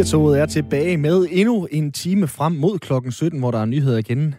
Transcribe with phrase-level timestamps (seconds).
[0.00, 3.98] Firtoget er tilbage med endnu en time frem mod klokken 17, hvor der er nyheder
[3.98, 4.34] igen.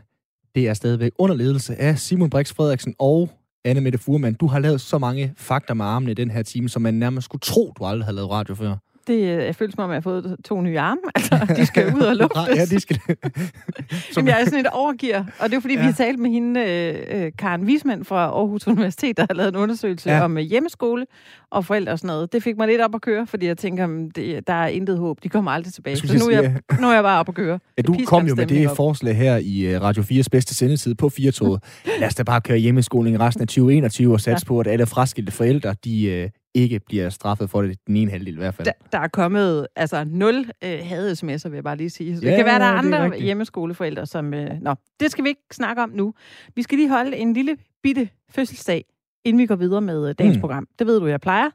[0.55, 3.29] Det er stadigvæk under ledelse af Simon Brix Frederiksen og
[3.65, 4.33] Anne Mette Furman.
[4.33, 7.25] Du har lavet så mange fakta med armene i den her time, som man nærmest
[7.25, 8.75] skulle tro, du aldrig har lavet radio før.
[9.07, 11.01] Det øh, jeg føles som om, jeg har fået to nye arme.
[11.15, 12.57] Altså, de skal ud og luftes.
[12.57, 12.99] ja, de skal...
[14.13, 14.27] Som...
[14.27, 15.25] jeg er sådan et overgear.
[15.39, 15.79] Og det er fordi, ja.
[15.79, 19.49] vi har talt med hende, øh, øh, Karen Wiesmann fra Aarhus Universitet, der har lavet
[19.49, 20.23] en undersøgelse ja.
[20.23, 21.05] om øh, hjemmeskole
[21.51, 22.33] og forældre og sådan noget.
[22.33, 25.23] Det fik mig lidt op at køre, fordi jeg tænker, det, der er intet håb.
[25.23, 25.95] De kommer aldrig tilbage.
[25.95, 27.59] Så nu er, jeg, nu er jeg bare op at køre.
[27.77, 28.75] Ja, du kom jo med det op.
[28.75, 31.31] forslag her i Radio 4's bedste sendetid på 4
[31.99, 34.47] Lad os da bare køre hjemmeskoling resten af 2021 og satse ja.
[34.47, 38.37] på, at alle fraskilte forældre, de ikke bliver straffet for det, den ene halvdel i
[38.37, 38.65] hvert fald.
[38.65, 42.17] Der, der er kommet altså nul øh, had-sms'er, vil jeg bare lige sige.
[42.17, 44.33] Så ja, det kan være, der er andre er hjemmeskoleforældre, som...
[44.33, 46.13] Øh, nå, det skal vi ikke snakke om nu.
[46.55, 48.85] Vi skal lige holde en lille bitte fødselsdag,
[49.25, 50.41] inden vi går videre med øh, dagens mm.
[50.41, 50.67] program.
[50.79, 51.49] Det ved du, jeg plejer.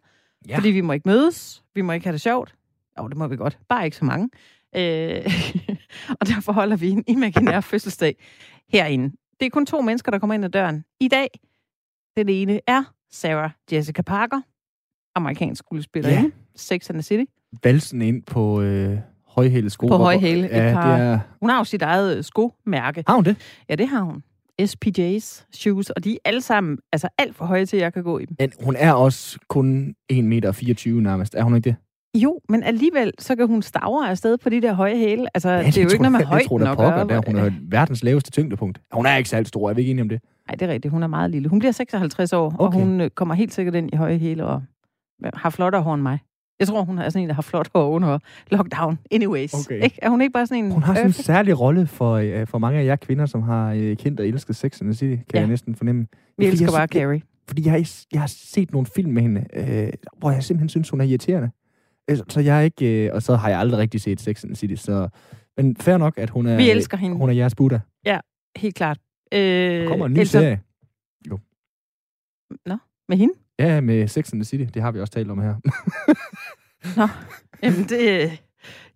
[0.48, 0.56] Ja.
[0.56, 2.54] Fordi vi må ikke mødes, vi må ikke have det sjovt.
[2.98, 3.58] Jo, det må vi godt.
[3.68, 4.30] Bare ikke så mange.
[4.76, 5.26] Øh,
[6.20, 8.16] og derfor holder vi en imaginær fødselsdag
[8.68, 9.16] herinde.
[9.40, 11.28] Det er kun to mennesker, der kommer ind ad døren i dag.
[12.16, 14.40] Den ene er Sarah Jessica Parker,
[15.16, 16.10] amerikansk skuespiller.
[16.10, 16.24] Ja.
[16.56, 17.24] Sex and the City.
[17.64, 19.86] Valsen ind på øh, højhæle sko.
[19.86, 20.48] På højhæle.
[20.52, 20.96] Ja, par...
[20.96, 21.18] det er...
[21.40, 23.04] Hun har jo sit eget skomærke.
[23.06, 23.36] Har hun det?
[23.68, 24.22] Ja, det har hun.
[24.62, 28.02] SPJ's shoes, og de er alle sammen altså alt for høje til, at jeg kan
[28.02, 28.36] gå i dem.
[28.38, 31.34] Men hun er også kun 1,24 meter nærmest.
[31.34, 31.76] Er hun ikke det?
[32.14, 35.26] Jo, men alligevel, så kan hun stavre afsted på de der høje hæle.
[35.34, 37.08] Altså, ja, det er jo ikke noget med højden tror, at gøre.
[37.08, 37.22] Der.
[37.26, 38.80] Hun er verdens laveste tyngdepunkt.
[38.92, 40.20] Hun er ikke særlig stor, er vi ikke enige om det?
[40.48, 40.92] Nej, det er rigtigt.
[40.92, 41.48] Hun er meget lille.
[41.48, 42.58] Hun bliver 56 år, okay.
[42.58, 44.62] og hun øh, kommer helt sikkert ind i høje hæle og
[45.34, 46.18] har flottere hår end mig.
[46.60, 48.18] Jeg tror, hun er sådan en, der har flot hår under
[48.50, 48.98] lockdown.
[49.10, 49.54] Anyways.
[49.54, 49.84] Okay.
[49.84, 49.98] Ikke?
[50.02, 50.72] Er hun ikke bare sådan en...
[50.72, 53.72] Hun har sådan en særlig rolle for, øh, for mange af jer kvinder, som har
[53.72, 55.40] øh, kendt og elsket Sex and the City, kan ja.
[55.40, 56.06] jeg næsten fornemme.
[56.38, 57.22] Vi elsker bare Carrie.
[57.48, 60.90] Fordi jeg, har, jeg har set nogle film med hende, øh, hvor jeg simpelthen synes,
[60.90, 61.50] hun er irriterende.
[62.10, 63.06] Øh, så jeg er ikke...
[63.06, 65.08] Øh, og så har jeg aldrig rigtig set Sex and the City, så...
[65.56, 66.56] Men fair nok, at hun er...
[66.56, 67.16] Vi elsker hende.
[67.16, 67.78] Hun er jeres Buddha.
[68.04, 68.20] Ja,
[68.56, 68.98] helt klart.
[69.34, 70.40] Øh, der kommer en ny Elton...
[70.40, 70.60] serie.
[71.30, 71.38] Jo.
[72.66, 72.76] Nå,
[73.08, 73.34] med hende?
[73.58, 74.64] Ja, med Sex and the City.
[74.74, 75.54] Det har vi også talt om her.
[76.96, 77.08] Nå,
[77.62, 78.38] jamen det...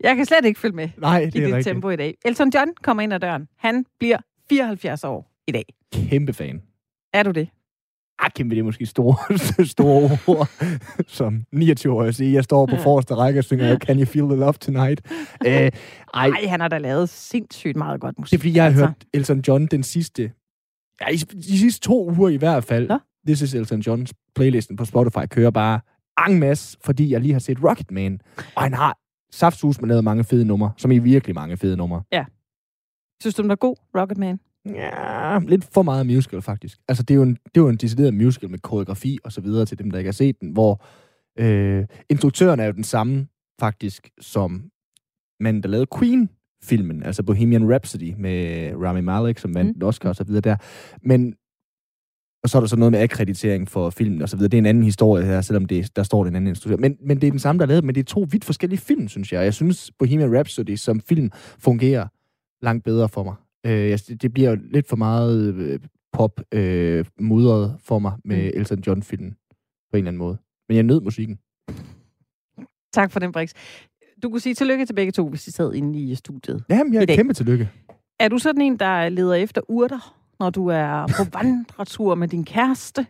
[0.01, 2.15] Jeg kan slet ikke følge med Nej, det i det tempo i dag.
[2.25, 3.49] Elton John kommer ind ad døren.
[3.59, 4.19] Han bliver
[4.49, 5.65] 74 år i dag.
[5.93, 6.63] Kæmpe fan.
[7.13, 7.49] Er du det?
[8.19, 10.49] Ah, kæmpe, det er måske store, store ord,
[11.07, 12.33] som 29 år sige.
[12.33, 15.01] Jeg står på forreste række og synger, Can you feel the love tonight?
[15.47, 15.71] Uh, ej.
[16.15, 18.31] ej, han har da lavet sindssygt meget godt musik.
[18.31, 18.87] Det er, fordi jeg har altså.
[18.87, 20.33] hørt Elton John den sidste,
[21.01, 22.89] ja, de sidste to uger i hvert fald.
[22.89, 22.99] Nå?
[23.27, 25.81] This is Elton Johns playlisten på Spotify kører bare
[26.29, 28.21] en masse, fordi jeg lige har set Rocketman.
[28.57, 28.99] Og han har
[29.33, 32.03] saftsus med lavet mange fede numre, som i virkelig mange fede numre.
[32.13, 32.25] Ja.
[33.21, 34.41] Synes du, den er god, Rocketman?
[34.67, 36.79] Ja, lidt for meget musical, faktisk.
[36.89, 39.41] Altså, det er jo en, det er jo en decideret musical med koreografi og så
[39.41, 40.85] videre til dem, der ikke har set den, hvor
[41.39, 43.27] øh, instruktøren er jo den samme,
[43.61, 44.71] faktisk, som
[45.41, 49.87] manden, der lavede Queen-filmen, altså Bohemian Rhapsody med Rami Malek, som vandt mm.
[49.87, 50.57] Oscar og så videre der.
[51.03, 51.35] Men
[52.43, 54.49] og så er der så noget med akkreditering for filmen og så videre.
[54.49, 56.77] Det er en anden historie her, selvom det, der står den anden instruktør.
[56.77, 58.81] Men, men det er den samme, der er lavet, men det er to vidt forskellige
[58.81, 59.45] film, synes jeg.
[59.45, 62.07] Jeg synes, Bohemian Rhapsody som film fungerer
[62.63, 63.35] langt bedre for mig.
[63.67, 65.81] Øh, det bliver lidt for meget øh,
[66.13, 68.61] pop øh, mudret for mig med mm.
[68.61, 69.37] Elton John-filmen
[69.91, 70.39] på en eller anden måde.
[70.69, 71.39] Men jeg nød musikken.
[72.93, 73.53] Tak for den, Brix.
[74.23, 76.65] Du kunne sige tillykke til begge to, hvis I sad inde i studiet.
[76.69, 77.71] Jamen, jeg er kæmpe tillykke.
[78.21, 80.20] Er du sådan en, der leder efter urter?
[80.41, 83.07] Når du er på vandretur med din kæreste,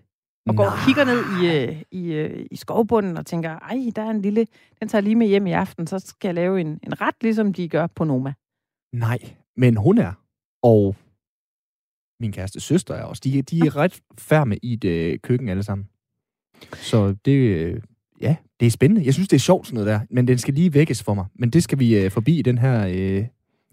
[0.46, 0.72] og går Nej.
[0.72, 4.22] og kigger ned i, øh, i, øh, i skovbunden og tænker, ej, der er en
[4.22, 4.46] lille,
[4.80, 7.52] den tager lige med hjem i aften, så skal jeg lave en, en ret, ligesom
[7.52, 8.32] de gør på Noma.
[8.92, 9.18] Nej,
[9.56, 10.12] men hun er,
[10.62, 10.96] og
[12.20, 13.20] min kæreste søster er også.
[13.24, 15.88] De, de er ret færme i det øh, køkken alle sammen.
[16.74, 17.82] Så det,
[18.20, 19.06] ja, det er spændende.
[19.06, 21.26] Jeg synes, det er sjovt sådan noget der, men den skal lige vækkes for mig.
[21.34, 23.26] Men det skal vi forbi i den her øh,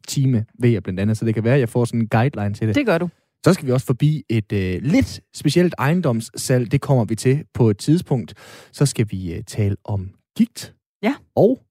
[0.07, 2.53] time, ved jeg blandt andet, så det kan være, at jeg får sådan en guideline
[2.53, 2.75] til det.
[2.75, 3.09] Det gør du.
[3.45, 6.71] Så skal vi også forbi et øh, lidt specielt ejendomssalg.
[6.71, 8.33] Det kommer vi til på et tidspunkt.
[8.71, 10.75] Så skal vi øh, tale om gigt.
[11.03, 11.15] Ja.
[11.35, 11.63] Og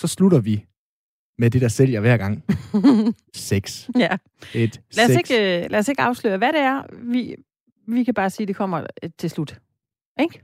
[0.00, 0.64] så slutter vi
[1.38, 2.44] med det, der sælger hver gang.
[3.34, 3.88] sex.
[3.98, 4.16] Ja.
[4.54, 5.16] Et lad, os sex.
[5.16, 6.82] ikke, øh, lad os ikke afsløre, hvad det er.
[7.12, 7.36] Vi,
[7.88, 9.60] vi kan bare sige, at det kommer øh, til slut.
[10.20, 10.40] Ikke?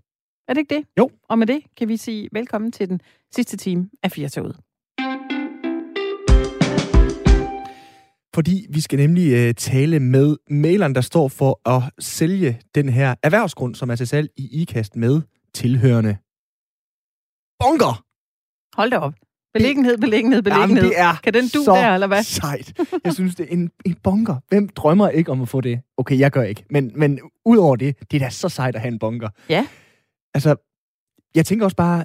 [0.49, 0.85] Er det ikke det?
[0.99, 1.11] Jo.
[1.29, 3.01] Og med det kan vi sige velkommen til den
[3.35, 4.57] sidste time af Firtoget.
[8.35, 13.15] Fordi vi skal nemlig øh, tale med maileren, der står for at sælge den her
[13.23, 15.23] erhvervsgrund, som er til salg i IKAST med
[15.55, 16.17] tilhørende
[17.61, 18.05] bunker.
[18.77, 19.15] Hold da op.
[19.55, 20.77] Beliggenhed, beliggenhed, beliggenhed.
[20.77, 22.23] Jamen, det er kan den du der, eller hvad?
[22.23, 22.81] sejt.
[23.05, 24.37] Jeg synes, det er en, en bunker.
[24.49, 25.81] Hvem drømmer ikke om at få det?
[25.97, 26.65] Okay, jeg gør ikke.
[26.71, 29.29] Men, men udover det, det er da så sejt at have en bunker.
[29.49, 29.67] Ja.
[30.35, 30.57] Altså,
[31.35, 32.05] jeg tænker også bare,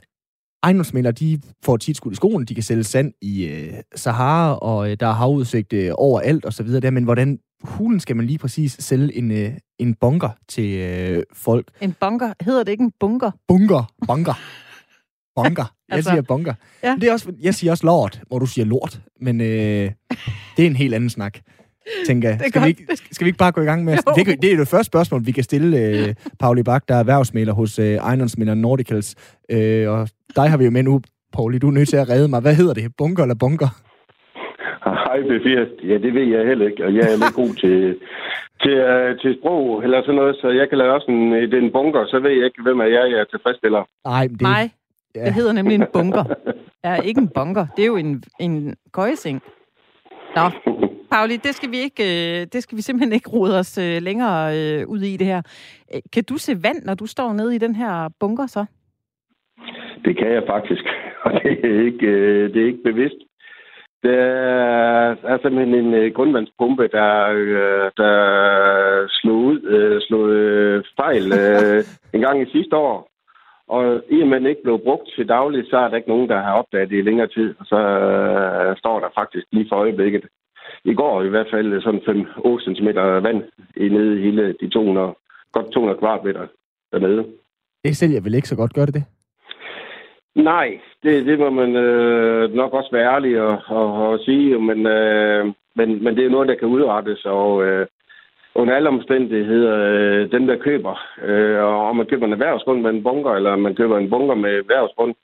[0.64, 4.92] ejendomsmælere, de får tit skudt i skoen, de kan sælge sand i øh, Sahara, og
[4.92, 8.26] øh, der er havudsigt øh, overalt og så videre der, men hvordan hulen skal man
[8.26, 11.72] lige præcis sælge en, øh, en bunker til øh, folk?
[11.82, 12.34] En bunker?
[12.42, 13.32] Hedder det ikke en bunker?
[13.48, 13.92] Bunker.
[14.08, 14.34] Bunker.
[15.36, 15.74] Bunker.
[15.90, 16.54] Jeg altså, siger bunker.
[16.84, 16.96] Ja.
[17.02, 19.92] Det er også, jeg siger også lort, hvor du siger lort, men øh,
[20.58, 21.40] det er en helt anden snak
[22.08, 22.40] tænker jeg.
[22.48, 23.94] Skal vi, ikke, skal vi ikke bare gå i gang med?
[24.18, 26.10] Det, det er det første spørgsmål, vi kan stille uh,
[26.40, 29.16] Pauli Bak, der er erhvervsmæler hos uh, ejendomsmæler Nordicals.
[29.54, 31.02] Uh, og dig har vi jo med nu,
[31.34, 31.58] Pauli.
[31.58, 32.42] Du er nødt til at redde mig.
[32.42, 32.92] Hvad hedder det?
[32.98, 33.70] Bunker eller bunker?
[34.84, 35.88] Hej, B4.
[35.90, 37.98] Ja, det ved jeg heller ikke, og jeg er lidt god til,
[38.62, 42.06] til, uh, til sprog eller sådan noget, så jeg kan lade også en, den bunker,
[42.08, 43.84] så ved jeg ikke, hvem af jer, jeg er tilfredsstiller.
[44.06, 44.42] Nej, det...
[44.42, 44.70] Nej,
[45.16, 45.26] ja.
[45.26, 46.24] det hedder nemlig en bunker.
[46.84, 47.66] er ikke en bunker.
[47.76, 49.42] Det er jo en, en køjeseng.
[50.36, 50.50] Nå,
[51.12, 54.58] Pauli, det skal vi ikke, øh, det skal vi simpelthen ikke rode os øh, længere
[54.58, 55.42] øh, ud i det her.
[56.14, 58.66] Kan du se vand, når du står nede i den her bunker så?
[60.06, 60.84] Det kan jeg faktisk,
[61.26, 62.12] og det er ikke,
[62.54, 63.22] det er ikke bevidst.
[64.04, 67.14] Det er, simpelthen en grundvandspumpe, der,
[67.98, 68.16] der
[69.10, 69.60] slog ud,
[70.08, 70.26] slog
[71.00, 71.24] fejl
[72.14, 73.16] en gang i sidste år.
[73.68, 76.30] Og i og med den ikke blev brugt til dagligt, så er der ikke nogen,
[76.30, 77.56] der har opdaget det i længere tid.
[77.60, 80.26] Og så øh, står der faktisk lige for øjeblikket
[80.86, 82.88] i går i hvert fald sådan 5-8 cm
[83.28, 83.44] vand
[83.78, 85.14] i nede i hele de 200,
[85.52, 86.48] godt 200 kvadratmeter
[86.92, 87.26] dernede.
[87.84, 89.04] Det sælger vel ikke så godt, gør det det?
[90.36, 94.86] Nej, det, det må man øh, nok også være ærlig og, og, og sige, men,
[94.86, 95.46] øh,
[95.76, 97.88] men, men det er noget, der kan udrettes, og øh,
[98.56, 102.90] under alle omstændigheder, øh, den der køber, øh, og om man køber en erhvervsgrund med
[102.90, 105.16] en bunker, eller man køber en bunker med erhvervsgrund,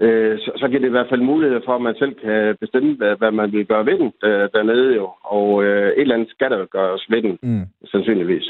[0.00, 2.96] øh, så, så giver det i hvert fald mulighed for, at man selv kan bestemme,
[2.96, 5.06] hvad, hvad man vil gøre ved den der, dernede jo.
[5.24, 7.66] Og øh, et eller andet skal der gøres ved den, mm.
[7.86, 8.46] sandsynligvis.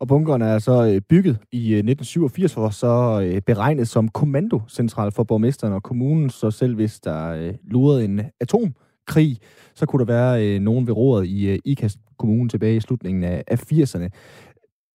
[0.00, 2.94] Og bunkeren er så øh, bygget i 1987 øh, og så
[3.24, 9.36] øh, beregnet som kommandocentral for borgmesteren og kommunen, så selv hvis der lurede en atomkrig,
[9.74, 14.08] så kunne der være nogen ved rådet i IKAST kommune tilbage i slutningen af 80'erne.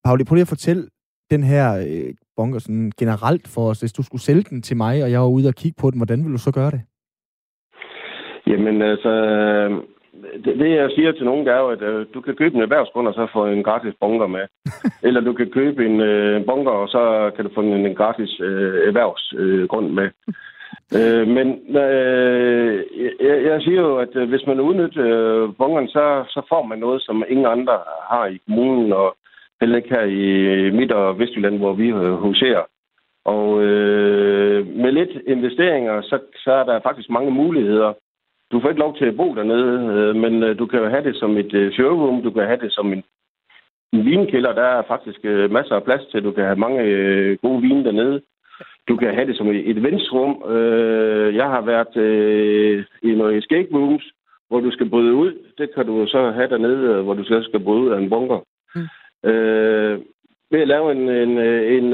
[0.05, 0.87] Pauli, prøv lige at fortælle
[1.35, 1.67] den her
[2.37, 5.35] bunker sådan generelt for os, hvis du skulle sælge den til mig, og jeg var
[5.37, 6.81] ude og kigge på den, hvordan ville du så gøre det?
[8.47, 9.13] Jamen altså,
[10.43, 13.07] det, det jeg siger til nogen, er jo, at uh, du kan købe en erhvervsgrund,
[13.07, 14.45] og så få en gratis bunker med.
[15.07, 18.39] Eller du kan købe en uh, bunker, og så kan du få en, en gratis
[18.39, 20.09] uh, erhvervsgrund uh, med.
[20.97, 22.71] uh, men uh,
[23.27, 24.13] jeg, jeg siger jo, at
[29.61, 32.63] i heller ikke her i Midt- og Vestjylland, hvor vi øh, huserer.
[33.25, 37.93] Og øh, med lidt investeringer, så, så er der faktisk mange muligheder.
[38.51, 41.03] Du får ikke lov til at bo dernede, øh, men øh, du kan jo have
[41.03, 43.03] det som et øh, showroom, du kan have det som en,
[43.93, 44.53] en vinkælder.
[44.53, 47.83] Der er faktisk øh, masser af plads til, du kan have mange øh, gode vine
[47.83, 48.21] dernede.
[48.87, 50.43] Du kan have det som et eventsrum.
[50.51, 54.03] Øh, jeg har været øh, i nogle escape rooms,
[54.47, 55.33] hvor du skal bryde ud.
[55.57, 58.09] Det kan du så have dernede, øh, hvor du så skal bryde ud af en
[58.09, 58.39] bunker.
[59.23, 59.99] Øh,
[60.51, 61.93] ved at lave en, en, en,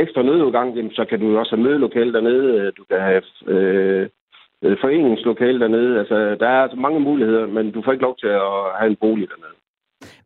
[0.00, 2.60] ekstra nødudgang, så kan du også have mødelokale dernede.
[2.60, 4.08] Øh, du kan have øh,
[4.62, 5.98] øh, foreningslokale dernede.
[5.98, 8.96] Altså, der er altså mange muligheder, men du får ikke lov til at have en
[8.96, 9.60] bolig dernede.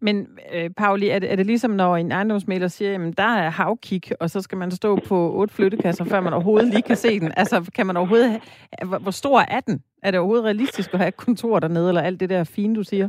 [0.00, 3.50] Men øh, Pauli, er det, er det ligesom, når en ejendomsmaler siger, at der er
[3.50, 7.20] havkik, og så skal man stå på otte flyttekasser, før man overhovedet lige kan se
[7.20, 7.32] den?
[7.36, 8.40] Altså, kan man overhovedet have,
[8.88, 9.82] hvor, hvor stor er den?
[10.02, 12.82] Er det overhovedet realistisk at have et kontor dernede, eller alt det der fine, du
[12.82, 13.08] siger?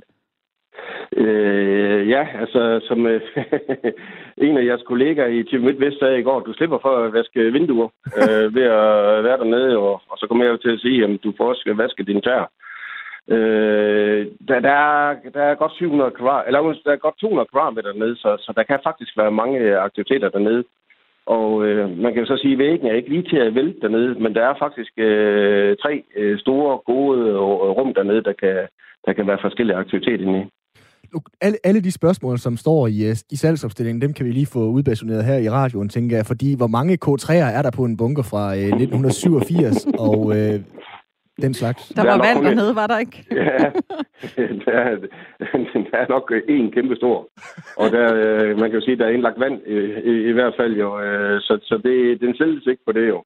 [1.12, 3.21] Øh, ja, altså som øh,
[4.47, 7.51] en af jeres kollegaer i TV MidtVest sagde i går, du slipper for at vaske
[7.51, 7.89] vinduer
[8.21, 11.19] øh, ved at være dernede, og, og så kommer jeg jo til at sige, at
[11.24, 12.51] du får også vaske din tær.
[13.29, 17.91] Øh, der, der, er, der er godt 700 kvadrat, eller der er godt 200 kvadratmeter
[17.91, 20.63] dernede, så, så der kan faktisk være mange aktiviteter dernede.
[21.25, 23.79] Og øh, man kan jo så sige, at væggen er ikke lige til at vælte
[23.81, 27.38] dernede, men der er faktisk øh, tre øh, store, gode
[27.77, 28.67] rum dernede, der kan,
[29.05, 30.45] der kan være forskellige aktiviteter inde i
[31.41, 34.59] alle, alle de spørgsmål, som står i, øh, i salgsopstillingen, dem kan vi lige få
[34.59, 36.25] udbasuneret her i radioen, tænker jeg.
[36.25, 40.59] Fordi hvor mange K3'er er der på en bunker fra øh, 1987 og øh,
[41.41, 41.89] den slags?
[41.89, 43.25] Der var vand dernede, var der ikke?
[43.41, 43.69] ja,
[44.65, 44.95] der er,
[45.91, 47.17] der er nok en kæmpe stor.
[47.77, 49.77] Og der, øh, man kan jo sige, der er indlagt vand i,
[50.12, 51.01] i, i hvert fald jo.
[51.01, 53.24] Øh, så så det, den sælges ikke på det jo.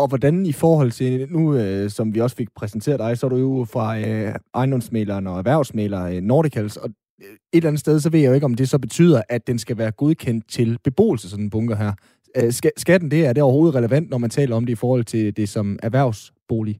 [0.00, 3.30] Og hvordan i forhold til, nu øh, som vi også fik præsenteret dig, så er
[3.30, 6.88] du jo fra øh, ejendomsmæleren og erhvervsmæler øh, Nordicals, og
[7.22, 9.46] øh, et eller andet sted, så ved jeg jo ikke, om det så betyder, at
[9.46, 11.92] den skal være godkendt til beboelse, sådan en bunker her.
[12.36, 13.22] Øh, skal, skal den det?
[13.26, 16.76] Er det overhovedet relevant, når man taler om det i forhold til det som erhvervsbolig?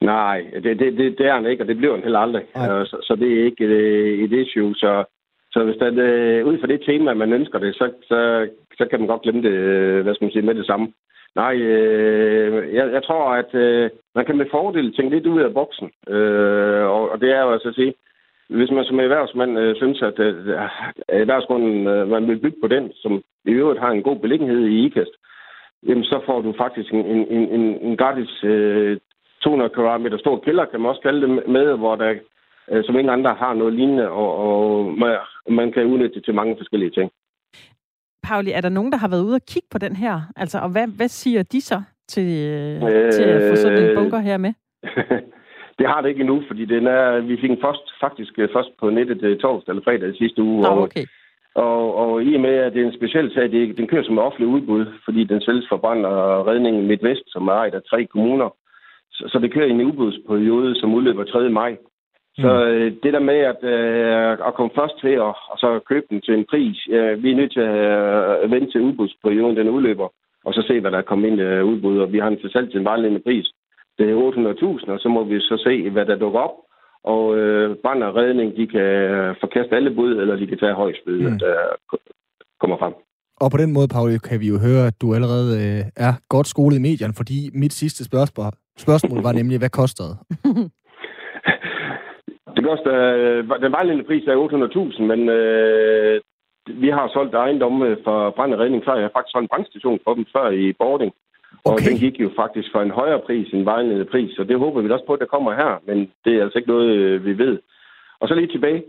[0.00, 2.44] Nej, det, det, det, det er den ikke, og det bliver den heller aldrig.
[2.56, 4.74] Uh, så, så det er ikke et, et issue.
[4.74, 5.04] Så,
[5.52, 8.98] så hvis det, øh, ud fra det tema, man ønsker det, så, så, så kan
[9.00, 9.56] man godt glemme det,
[10.02, 10.86] hvad skal man sige, med det samme.
[11.34, 15.54] Nej, øh, jeg, jeg tror, at øh, man kan med fordel tænke lidt ud af
[15.54, 15.90] boksen.
[16.08, 17.94] Øh, og, og det er jo altså at sige,
[18.48, 20.34] hvis man som erhvervsmand øh, synes, at øh,
[21.08, 24.84] erhvervsgrunden, øh, man vil bygge på den, som i øvrigt har en god beliggenhed i
[24.86, 25.14] IKAST,
[25.86, 28.98] jamen så får du faktisk en, en, en, en gratis øh,
[29.42, 32.14] 200 kvadratmeter stor kælder, kan man også kalde det med, hvor der
[32.70, 35.16] øh, som ingen andre har noget lignende, og, og man,
[35.48, 37.10] man kan udnytte det til mange forskellige ting.
[38.28, 40.20] Pauli, er der nogen, der har været ude og kigge på den her?
[40.36, 42.80] Altså, og hvad, hvad siger de så til, øh,
[43.12, 44.52] til at få sådan en bunker her med?
[45.78, 48.70] det har det ikke endnu, fordi den er, vi fik den først, faktisk øh, først
[48.80, 50.62] på nettet øh, torsdag eller fredag sidste uge.
[50.62, 51.04] Nå, okay.
[51.54, 54.18] Og, og i og med, at det er en speciel sag, det, den kører som
[54.18, 58.06] offentlig udbud, fordi den sælges for brand og redning Midtvest, som er ejet af tre
[58.06, 58.48] kommuner.
[59.12, 61.48] Så, så det kører i en udbudsperiode, som udløber 3.
[61.48, 61.76] maj.
[62.42, 62.68] Så mm.
[62.68, 66.20] øh, det der med at, øh, at komme først til og, og så købe den
[66.20, 70.08] til en pris, øh, vi er nødt til at øh, vente til udbudsperioden, den udløber,
[70.44, 71.98] og så se, hvad der er kommet ind i øh, udbud.
[71.98, 73.46] Og vi har en til salg til en vejledende pris.
[73.98, 74.14] Det er
[74.84, 76.56] 800.000, og så må vi så se, hvad der dukker op.
[77.04, 78.90] Og øh, brand og redning, de kan
[79.40, 81.38] forkaste alle bud, eller de kan tage højst bud, mm.
[81.38, 81.56] der
[82.60, 82.94] kommer frem.
[83.40, 86.46] Og på den måde, Paul, kan vi jo høre, at du allerede øh, er godt
[86.46, 90.14] skolet i medierne, fordi mit sidste spørgsmål, spørgsmål var nemlig, hvad kostede?
[92.56, 94.36] Det koster, øh, den vejledende pris er
[94.96, 96.20] 800.000, men øh,
[96.66, 98.94] vi har solgt ejendomme for brand og redning før.
[98.94, 101.12] Jeg har faktisk solgt en brandstation for dem før i boarding.
[101.64, 101.90] Og okay.
[101.90, 104.90] den gik jo faktisk for en højere pris end vejledende pris, og det håber vi
[104.90, 107.58] også på, at der kommer her, men det er altså ikke noget, øh, vi ved.
[108.20, 108.84] Og så lige tilbage.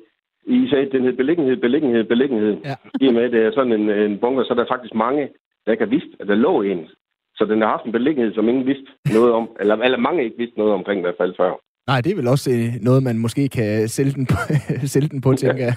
[0.45, 2.57] I sagde, at den hed beliggenhed, beliggenhed, beliggenhed.
[2.65, 2.75] Ja.
[3.01, 5.29] I og med, at det er sådan en, en bunker, så er der faktisk mange,
[5.65, 6.88] der ikke har vidst, at der lå en.
[7.36, 10.38] Så den har haft en beliggenhed, som ingen vidste noget om, eller, eller mange ikke
[10.38, 11.51] vidste noget omkring i hvert fald før.
[11.88, 14.36] Nej, det er vel også øh, noget, man måske kan sælge den på,
[14.94, 15.75] sælge den på tænker jeg.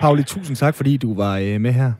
[0.00, 1.92] Pauli, tusind tak, fordi du var øh, med her.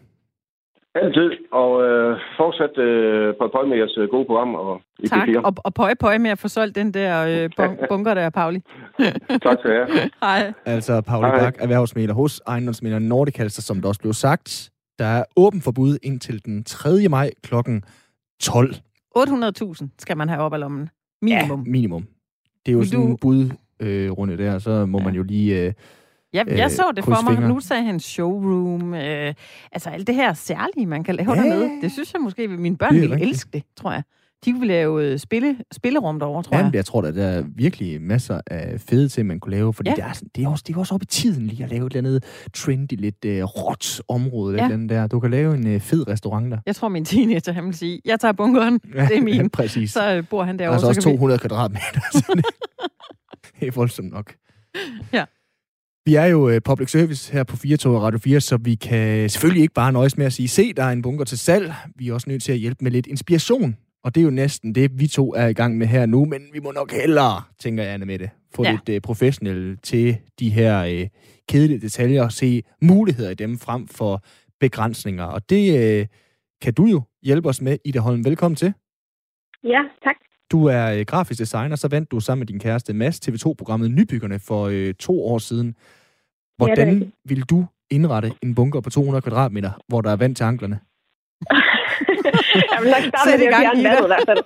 [0.95, 4.55] Altid, og øh, fortsat øh, på pøj med jeres øh, gode program.
[4.55, 8.15] Og i tak, og, og pøj pøj med at få solgt den der øh, bunker
[8.15, 8.61] der, Pauli.
[9.45, 10.11] tak skal jeg.
[10.23, 10.53] Hej.
[10.67, 14.71] Altså, Pauli Bak, erhvervsmæler hos ejendomsmæler Nordikalster, som der også blev sagt.
[14.99, 17.09] Der er åben forbud indtil den 3.
[17.09, 17.55] maj kl.
[18.41, 18.75] 12.
[19.19, 20.89] 800.000 skal man have op af lommen.
[21.23, 21.63] Minimum.
[21.67, 22.07] Ja, minimum.
[22.67, 23.11] Det er jo Vil sådan du...
[23.11, 25.05] en budrunde øh, der, så må ja.
[25.05, 25.67] man jo lige...
[25.67, 25.73] Øh,
[26.35, 27.49] Ja, jeg øh, så det for mig.
[27.49, 28.95] Nu sagde han showroom.
[28.95, 29.35] Øh,
[29.73, 31.43] altså alt det her særlige, man kan lave ja.
[31.43, 31.71] dernede.
[31.83, 34.03] Det synes jeg måske, mine børn ville elske det, tror jeg.
[34.45, 36.71] De kunne lave øh, spille, spillerum derovre, tror jeg.
[36.75, 39.75] jeg tror, at der er virkelig masser af fede ting, man kunne lave.
[39.75, 39.95] Fordi ja.
[39.95, 41.97] det, er, det, er også, det er også op i tiden lige at lave et
[41.97, 44.57] eller andet trendy, lidt uh, råt område.
[44.57, 44.71] Ja.
[44.71, 45.07] Eller der.
[45.07, 46.59] Du kan lave en uh, fed restaurant der.
[46.67, 49.35] Jeg tror, min teenager han vil sige, jeg tager bunkeren, ja, det er min.
[49.35, 49.93] Ja, præcis.
[49.93, 50.75] Så uh, bor han derovre.
[50.75, 51.41] Altså så også 200 vi...
[51.41, 52.01] kvadratmeter.
[53.61, 54.35] det er voldsomt nok.
[55.13, 55.25] Ja.
[56.05, 59.31] Vi er jo uh, public service her på 4 og Radio 4, så vi kan
[59.31, 61.73] selvfølgelig ikke bare nøjes med at sige, se, der er en bunker til salg.
[61.97, 63.77] Vi er også nødt til at hjælpe med lidt inspiration.
[64.05, 66.43] Og det er jo næsten det, vi to er i gang med her nu, men
[66.53, 68.71] vi må nok hellere, tænker jeg, Anna med det, få ja.
[68.87, 71.09] lidt uh, professionelle til de her uh,
[71.49, 74.23] kedelige detaljer og se muligheder i dem frem for
[74.61, 75.25] begrænsninger.
[75.25, 76.07] Og det uh,
[76.63, 78.25] kan du jo hjælpe os med, Ida Holm.
[78.25, 78.73] Velkommen til.
[79.65, 80.17] Ja, tak.
[80.51, 84.39] Du er øh, grafisk designer, så vandt du sammen med din kæreste Mads TV2-programmet Nybyggerne
[84.39, 85.75] for øh, to år siden.
[86.57, 90.45] Hvordan ja, vil du indrette en bunker på 200 kvadratmeter, hvor der er vand til
[90.45, 90.81] anklerne?
[92.73, 94.43] Jeg vil nok starte med det at fjerne vandet i hvert fald.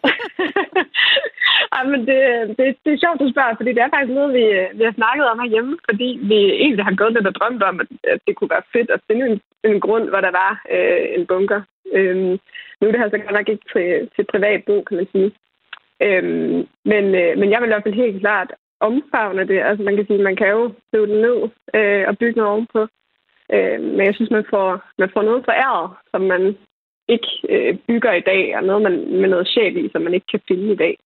[1.76, 2.20] Ej, men det,
[2.58, 4.44] det, det er sjovt, du spørger, fordi det er faktisk noget, vi,
[4.78, 7.88] vi har snakket om herhjemme, fordi vi egentlig har gået lidt og drømt om, at
[8.26, 9.36] det kunne være fedt at finde en,
[9.70, 11.60] en grund, hvor der var øh, en bunker.
[11.96, 12.34] Øhm,
[12.78, 15.30] nu er det her så godt nok ikke til, til privat brug, kan man sige.
[16.06, 16.58] Øhm,
[16.92, 19.58] men, øh, men jeg vil i hvert fald helt klart omfavne det.
[19.68, 21.38] Altså man kan sige, man kan jo skrive det ned
[21.78, 22.80] øh, og bygge noget ovenpå.
[23.54, 24.68] Øh, men jeg synes, man får,
[24.98, 26.42] man får noget foræret, som man
[27.08, 30.26] ikke øh, bygger i dag, og noget man, med noget sjæl i, som man ikke
[30.30, 30.96] kan finde i dag.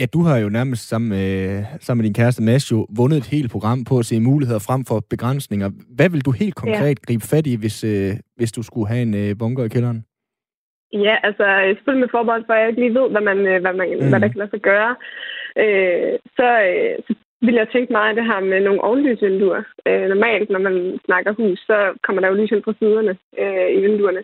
[0.00, 3.26] Ja, du har jo nærmest sammen med, sammen med din kæreste Mads jo vundet et
[3.26, 5.68] helt program på at se muligheder frem for begrænsninger.
[5.96, 7.04] Hvad vil du helt konkret ja.
[7.06, 10.04] gribe fat i, hvis, øh, hvis du skulle have en øh, bunker i kælderen?
[10.92, 11.44] Ja, altså
[11.76, 14.08] selvfølgelig med forbehold for, at jeg ikke lige ved, hvad, man, øh, hvad, man, mm.
[14.08, 14.92] hvad der kan lade sig gøre.
[15.62, 17.12] Øh, så, øh, så
[17.46, 19.62] vil jeg tænke meget det her med nogle ovenlysvinduer.
[19.88, 20.76] Øh, normalt, når man
[21.06, 24.22] snakker hus, så kommer der jo lys ind på siderne øh, i vinduerne.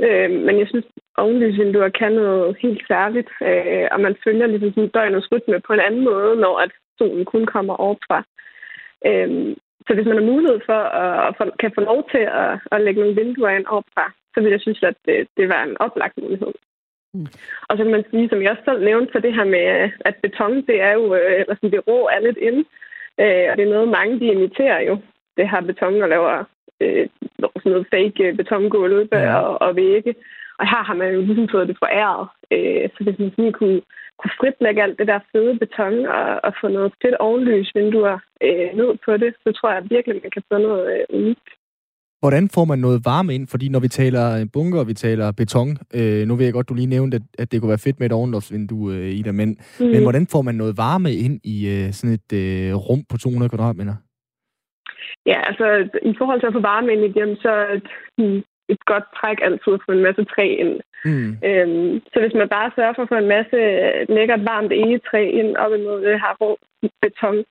[0.00, 0.86] Øh, men jeg synes,
[1.16, 5.80] ovenlysvinduer kan noget helt særligt, øh, og man følger ligesom sådan døgnets rytme på en
[5.80, 8.24] anden måde, når at solen kun kommer overfra.
[9.06, 12.82] Øh, så hvis man har mulighed for at, at kan få lov til at, at
[12.82, 16.16] lægge nogle vinduer ind overfra, så vil jeg synes, at det, det var en oplagt
[16.22, 16.52] mulighed.
[17.14, 17.26] Mm.
[17.68, 20.14] Og så kan man sige, som jeg også selv nævnte, så det her med, at
[20.22, 22.64] beton, det er jo, øh, eller sådan, det rå er lidt inde.
[23.22, 24.98] Øh, og det er noget, mange de imiterer jo,
[25.36, 26.44] det her beton og laver
[26.80, 27.08] øh,
[27.66, 29.34] sådan noget fake betongulv ja.
[29.40, 30.14] og, og vægge.
[30.60, 32.28] Og her har man jo ligesom fået det foræret.
[32.54, 33.80] Øh, så hvis man sådan kunne,
[34.18, 38.90] kunne fritlægge alt det der fede beton og, og få noget fedt ovenlysvinduer øh, ned
[39.04, 41.48] på det, så tror jeg virkelig, man kan få noget øh, unikt.
[42.22, 43.46] Hvordan får man noget varme ind?
[43.48, 46.74] Fordi når vi taler bunker, og vi taler beton, øh, nu ved jeg godt, du
[46.74, 49.86] lige nævnte, at, at det kunne være fedt med et ovenluftsvindue, øh, Ida, men, mm.
[49.86, 53.50] men hvordan får man noget varme ind i øh, sådan et øh, rum på 200
[53.50, 53.94] kvadratmeter?
[55.26, 55.66] Ja, altså
[56.02, 57.88] i forhold til at få varme ind i dem, så et,
[58.68, 60.80] et godt træk altid at få en masse træ ind.
[61.04, 61.30] Mm.
[61.48, 63.58] Øhm, så hvis man bare sørger for at få en masse
[64.16, 66.58] lækkert varmt egetræ ind op imod det her rå
[67.02, 67.44] beton,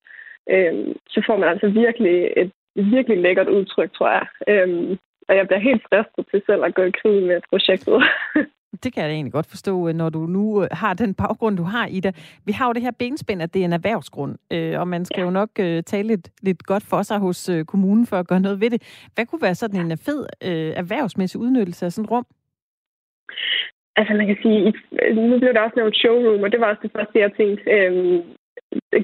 [0.53, 4.25] øhm, så får man altså virkelig et virkelig lækkert udtryk, tror jeg.
[4.47, 8.03] Øhm, og jeg bliver helt fristet til selv at gå i krig med projektet.
[8.83, 11.87] Det kan jeg egentlig godt forstå, når du nu øh, har den baggrund, du har,
[11.87, 12.11] Ida.
[12.45, 15.19] Vi har jo det her benspænd, at det er en erhvervsgrund, øh, og man skal
[15.19, 15.25] ja.
[15.25, 18.61] jo nok øh, tale lidt, lidt godt for sig hos kommunen for at gøre noget
[18.61, 19.09] ved det.
[19.15, 20.25] Hvad kunne være sådan en fed
[20.81, 22.25] erhvervsmæssig udnyttelse af sådan et rum?
[23.95, 24.73] Altså man kan sige,
[25.15, 27.71] nu blev der også nævnt showroom, og det var også det første, jeg tænkte.
[27.71, 28.21] Øhm,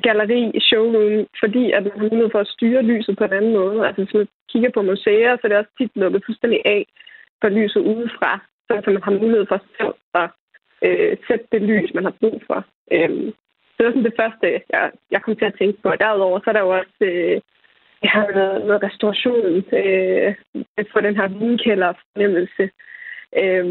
[0.05, 3.87] galleri, showroom, fordi at man har mulighed for at styre lyset på en anden måde.
[3.87, 6.83] Altså hvis man kigger på museer, så er det også tit lukket fuldstændig af
[7.41, 8.31] for lyset udefra,
[8.83, 10.29] så man har mulighed for selv at
[10.87, 12.59] øh, sætte det lys, man har brug for.
[12.91, 13.33] Øh,
[13.71, 15.89] så det var sådan det første, jeg, jeg kom til at tænke på.
[15.99, 17.41] Derudover så er der jo også øh,
[18.03, 20.35] jeg har noget, noget restauration øh,
[20.91, 22.63] for den her vinkælder fornemmelse.
[23.41, 23.65] Øh,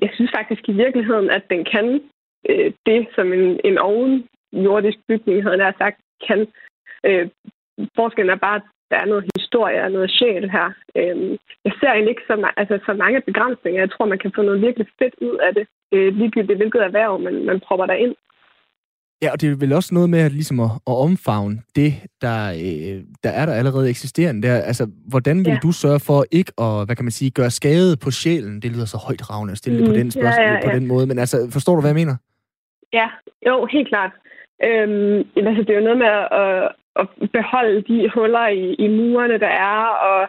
[0.00, 2.00] jeg synes faktisk i virkeligheden, at den kan
[2.48, 6.46] øh, det, som en, en oven jordisk bygning, havde jeg sagt, kan.
[7.06, 7.28] Øh,
[7.96, 10.68] forskellen er bare, at der er noget historie og noget sjæl her.
[10.98, 11.16] Øh,
[11.64, 13.80] jeg ser egentlig ikke så, altså, så mange begrænsninger.
[13.80, 17.18] Jeg tror, man kan få noget virkelig fedt ud af det, øh, ligegyldigt hvilket erhverv
[17.26, 18.14] man, man propper der ind.
[19.22, 22.38] Ja, og det er vel også noget med at, ligesom at, at omfavne det, der,
[22.66, 24.54] øh, der er der allerede eksisterende der.
[24.70, 25.58] Altså, hvordan vil ja.
[25.62, 28.62] du sørge for ikke at, hvad kan man sige, gøre skade på sjælen?
[28.62, 30.68] Det lyder så højt ravne at stille mm, det på den, spørgsmål, ja, ja, ja.
[30.68, 32.16] på den måde, men altså, forstår du, hvad jeg mener?
[32.92, 33.08] Ja,
[33.46, 34.12] jo, helt klart.
[34.66, 35.18] Øhm,
[35.50, 36.72] altså, det er jo noget med at, at
[37.32, 40.28] beholde de huller i, i murene, der er, og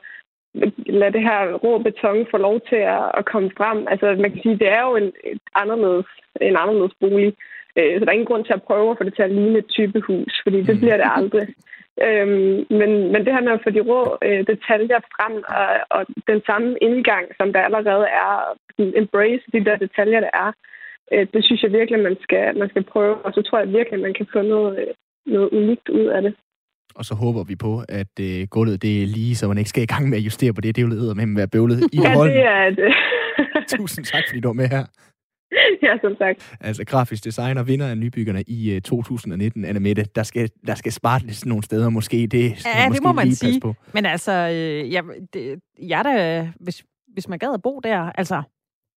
[0.86, 3.88] lade det her rå beton få lov til at, at komme frem.
[3.91, 6.06] Altså, man kan sige, det er jo en, et anderledes,
[6.41, 7.34] en anderledes bolig.
[7.77, 9.60] Øh, så der er ingen grund til at prøve at få det til at ligne
[9.60, 11.47] et type hus, fordi det bliver det aldrig.
[12.06, 16.01] Øhm, men, men det her med at få de rå øh, detaljer frem, og, og
[16.27, 20.51] den samme indgang, som der allerede er, embrace de der detaljer, der er,
[21.13, 23.99] øh, det synes jeg virkelig, man skal, man skal prøve, og så tror jeg virkelig,
[23.99, 24.93] man kan få noget, øh,
[25.25, 26.36] noget unikt ud af det.
[26.98, 29.84] Og så håber vi på, at øh, gulvet det er lige, så man ikke skal
[29.84, 30.76] i gang med at justere på det.
[30.76, 31.90] Det er jo ledet med at være bøvlet.
[31.94, 32.94] I ja, det er det.
[33.78, 34.86] Tusind tak, fordi du var med her.
[35.84, 36.58] Ja, som sagt.
[36.62, 40.06] Altså grafisk designer, vinder af nybyggerne i uh, 2019, Anna Mette.
[40.16, 42.28] Der skal, der skal spartles nogle steder måske.
[42.28, 43.60] Det ja, man det må man sige.
[43.60, 43.76] På.
[43.94, 46.84] Men altså, øh, jeg, det, jeg der, hvis,
[47.14, 48.42] hvis man gad at bo der, altså,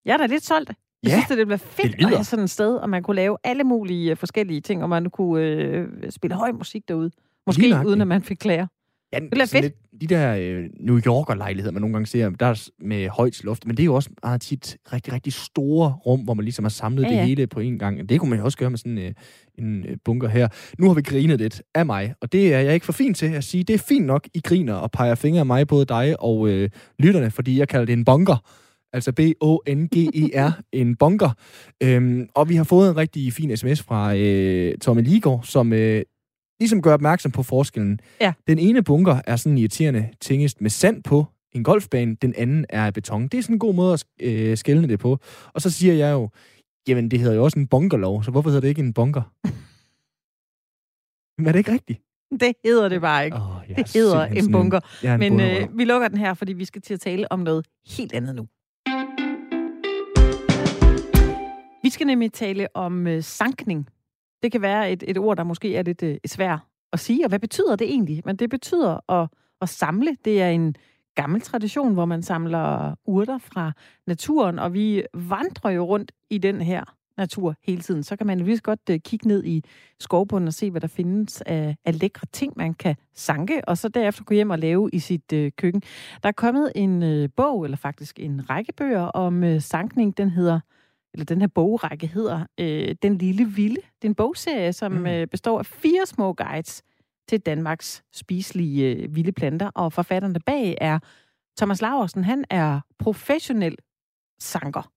[0.04, 0.68] jeg er da lidt solgt.
[1.02, 3.02] Jeg ja, synes, det ville være fedt det at have sådan et sted, og man
[3.02, 7.10] kunne lave alle mulige uh, forskellige ting, og man kunne øh, spille høj musik derude.
[7.46, 8.66] Måske uden at man fik klager.
[9.12, 9.62] Ja, det er fedt.
[9.62, 13.66] Lidt, de der øh, New Yorker-lejligheder, man nogle gange ser, der er med højt loft,
[13.66, 16.70] men det er jo også meget tit rigtig, rigtig store rum, hvor man ligesom har
[16.70, 17.18] samlet ja, ja.
[17.18, 18.08] det hele på en gang.
[18.08, 19.12] Det kunne man jo også gøre med sådan øh,
[19.58, 20.48] en øh, bunker her.
[20.78, 23.26] Nu har vi grinet lidt af mig, og det er jeg ikke for fint til
[23.26, 23.64] at sige.
[23.64, 26.70] Det er fint nok, I griner og peger fingre af mig, både dig og øh,
[26.98, 28.36] lytterne, fordi jeg kalder det en bunker.
[28.92, 31.30] Altså B-O-N-G-E-R, en bunker.
[31.82, 36.02] Øhm, og vi har fået en rigtig fin sms fra øh, Tommy Ligård, som øh,
[36.60, 38.00] ligesom gør opmærksom på forskellen.
[38.20, 38.32] Ja.
[38.46, 42.86] Den ene bunker er sådan irriterende tingest med sand på, en golfbane, den anden er
[42.86, 43.28] af beton.
[43.28, 45.18] Det er sådan en god måde at øh, skælne det på.
[45.52, 46.28] Og så siger jeg jo,
[46.88, 49.22] jamen det hedder jo også en bunkerlov, så hvorfor hedder det ikke en bunker?
[51.38, 52.00] Men er det ikke rigtigt?
[52.40, 53.36] Det hedder det bare ikke.
[53.36, 54.80] Oh, det hedder en bunker.
[55.02, 57.38] En, en Men øh, vi lukker den her, fordi vi skal til at tale om
[57.40, 57.66] noget
[57.98, 58.46] helt andet nu.
[61.82, 63.88] Vi skal nemlig tale om øh, sankning.
[64.42, 66.60] Det kan være et, et ord, der måske er lidt øh, svært
[66.92, 67.24] at sige.
[67.24, 68.22] Og hvad betyder det egentlig?
[68.24, 69.28] Men det betyder at,
[69.60, 70.16] at samle.
[70.24, 70.74] Det er en
[71.14, 73.72] gammel tradition, hvor man samler urter fra
[74.06, 76.84] naturen, og vi vandrer jo rundt i den her
[77.20, 78.02] natur hele tiden.
[78.02, 79.64] Så kan man lige godt øh, kigge ned i
[80.00, 83.88] skovbunden og se, hvad der findes af, af lækre ting, man kan sanke, og så
[83.88, 85.82] derefter gå hjem og lave i sit øh, køkken.
[86.22, 90.16] Der er kommet en øh, bog, eller faktisk en række bøger om øh, sankning.
[90.16, 90.60] Den hedder
[91.14, 93.80] eller den her bogrække hedder øh, Den Lille Vilde.
[93.80, 95.06] Det er en bogserie, som mm.
[95.06, 96.82] øh, består af fire små guides
[97.28, 100.98] til Danmarks spiselige øh, vilde planter, og forfatterne bag er
[101.58, 102.24] Thomas Laversen.
[102.24, 103.76] Han er professionel
[104.40, 104.92] sanker.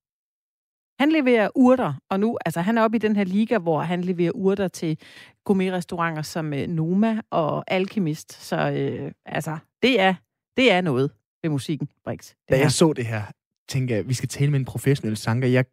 [0.99, 4.01] Han leverer urter, og nu, altså han er oppe i den her liga, hvor han
[4.01, 4.97] leverer urter til
[5.45, 8.33] gourmet-restauranter som øh, Noma og Alchemist.
[8.33, 10.13] Så øh, altså, det er,
[10.57, 11.11] det er noget
[11.43, 12.33] ved musikken, Brix.
[12.49, 13.23] Da jeg så det her,
[13.69, 15.47] tænker jeg, vi skal tale med en professionel sanger.
[15.47, 15.65] Jeg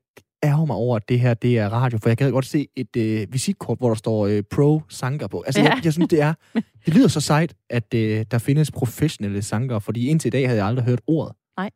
[0.45, 2.97] ærger mig over, at det her det er radio, for jeg kan godt se et
[2.97, 5.43] øh, visitkort, hvor der står øh, pro-sanger på.
[5.47, 5.69] Altså, ja.
[5.69, 6.35] jeg, jeg synes, det er...
[6.87, 10.59] Det lyder så sejt, at øh, der findes professionelle sanger, fordi indtil i dag havde
[10.59, 11.33] jeg aldrig hørt ordet.
[11.57, 11.71] Nej,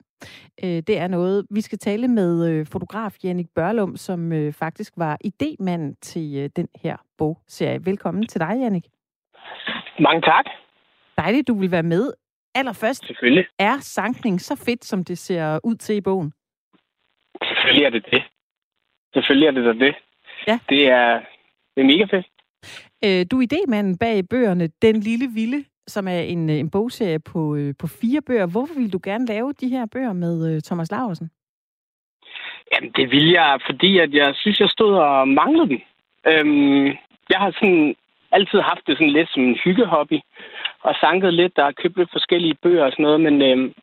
[0.65, 1.47] øh, det er noget.
[1.51, 6.51] Vi skal tale med øh, fotograf Jannik Børlum, som øh, faktisk var idémanden til øh,
[6.57, 7.87] den her bogserie.
[7.87, 8.87] Velkommen til dig, Jannik.
[9.99, 10.45] Mange tak.
[11.19, 12.13] Dejligt, du vil være med.
[12.55, 13.45] Allerførst, Selvfølgelig.
[13.59, 16.33] er sankning så fedt, som det ser ud til i bogen?
[17.43, 18.23] Selvfølgelig er det det.
[19.15, 19.95] Selvfølgelig er det da det.
[20.47, 20.59] Ja.
[20.69, 21.21] Det er,
[21.75, 22.27] det er mega fedt.
[23.05, 27.21] Øh, du er idémanden bag bøgerne Den Lille Vilde, som er en, øh, en bogserie
[27.33, 28.47] på, øh, på fire bøger.
[28.47, 31.31] Hvorfor vil du gerne lave de her bøger med øh, Thomas Laversen?
[32.73, 35.81] Jamen, det vil jeg, fordi at jeg synes, jeg stod og manglede dem.
[36.27, 36.87] Øhm,
[37.31, 37.95] jeg har sådan
[38.33, 40.19] altid haft det sådan lidt som en hyggehobby,
[40.83, 43.75] og sanket lidt, der har købt lidt forskellige bøger og sådan noget, men øhm,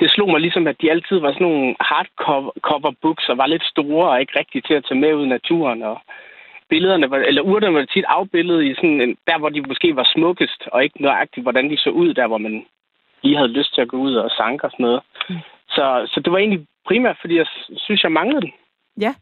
[0.00, 3.64] det slog mig ligesom, at de altid var sådan nogle hardcover books, og var lidt
[3.64, 6.00] store og ikke rigtig til at tage med ud i naturen, og
[6.70, 10.10] billederne, var, eller urterne var tit afbildet i sådan en, der, hvor de måske var
[10.14, 12.66] smukkest, og ikke nøjagtigt, hvordan de så ud, der hvor man
[13.22, 15.00] lige havde lyst til at gå ud og sanke og sådan noget.
[15.28, 15.36] Mm.
[15.68, 18.52] Så, så det var egentlig primært, fordi jeg synes, jeg manglede den.
[19.00, 19.14] Ja,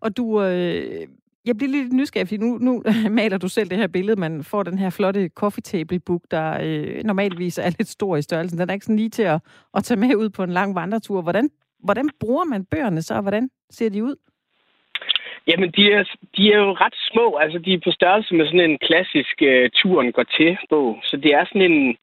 [0.00, 1.06] og du, øh,
[1.46, 2.82] jeg bliver lidt nysgerrig, fordi nu, nu
[3.18, 4.20] maler du selv det her billede.
[4.20, 8.22] Man får den her flotte coffee table book, der øh, normalvis er lidt stor i
[8.22, 8.58] størrelsen.
[8.58, 9.40] Den er ikke sådan lige til at,
[9.76, 11.22] at tage med ud på en lang vandretur.
[11.22, 11.50] Hvordan,
[11.84, 14.16] hvordan bruger man bøgerne så, og hvordan ser de ud?
[15.46, 16.04] Jamen, de er,
[16.36, 17.36] de er jo ret små.
[17.36, 20.98] Altså, de er på størrelse med sådan en klassisk øh, turen går til bog.
[21.04, 21.96] Så det er sådan en,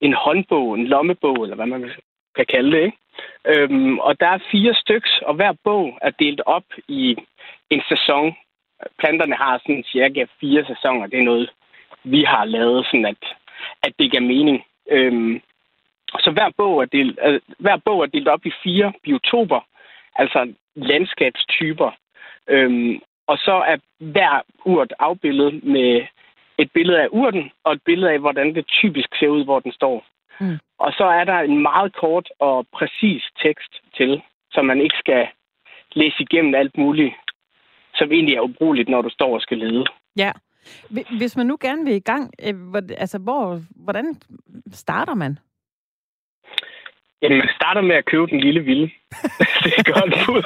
[0.00, 1.90] en håndbog, en lommebog, eller hvad man
[2.36, 2.96] kan kalde det, ikke?
[3.46, 7.16] Øhm, og der er fire styks, og hver bog er delt op i
[7.70, 8.34] en sæson
[8.98, 11.06] planterne har sådan cirka fire sæsoner.
[11.06, 11.50] Det er noget,
[12.04, 13.22] vi har lavet, sådan at,
[13.82, 14.64] at det giver mening.
[14.90, 15.40] Øhm,
[16.18, 19.60] så hver bog, er delt, øh, hver bog er delt op i fire biotoper,
[20.16, 21.90] altså landskabstyper.
[22.48, 26.06] Øhm, og så er hver urt afbildet med
[26.58, 29.72] et billede af urten, og et billede af, hvordan det typisk ser ud, hvor den
[29.72, 30.04] står.
[30.40, 30.58] Mm.
[30.78, 35.28] Og så er der en meget kort og præcis tekst til, så man ikke skal
[35.94, 37.14] læse igennem alt muligt
[37.94, 39.84] som egentlig er ubrugeligt, når du står og skal lede.
[40.16, 40.32] Ja.
[41.18, 42.54] Hvis man nu gerne vil i gang, øh,
[42.98, 44.16] altså hvor, hvordan
[44.72, 45.38] starter man?
[47.22, 48.90] Jamen, man starter med at købe den lille vilde.
[49.64, 50.42] Det er godt bud.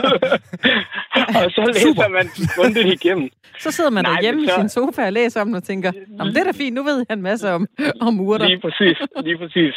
[1.45, 2.09] og så læser Super.
[2.09, 2.27] man
[2.57, 3.29] grundigt igennem.
[3.59, 4.53] Så sidder man Nej, derhjemme så...
[4.53, 6.83] i sin sofa og læser om den og tænker, Jamen, det er da fint, nu
[6.83, 7.67] ved jeg en masse om,
[8.01, 8.47] om urter.
[8.47, 9.75] Lige præcis, lige præcis.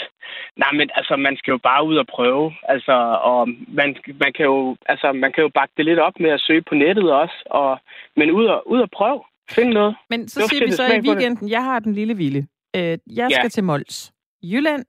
[0.57, 2.53] Nej, men altså, man skal jo bare ud og prøve.
[2.63, 2.95] Altså,
[3.31, 6.41] og man, man, kan jo, altså, man kan jo bakke det lidt op med at
[6.41, 7.37] søge på nettet også.
[7.45, 7.79] Og,
[8.15, 9.21] men ud og, ud og prøve.
[9.51, 9.95] Find noget.
[10.09, 12.47] Men så siger vi så i weekenden, jeg har den lille vilde.
[12.75, 13.49] Øh, jeg skal ja.
[13.49, 14.11] til Mols.
[14.43, 14.85] Jylland,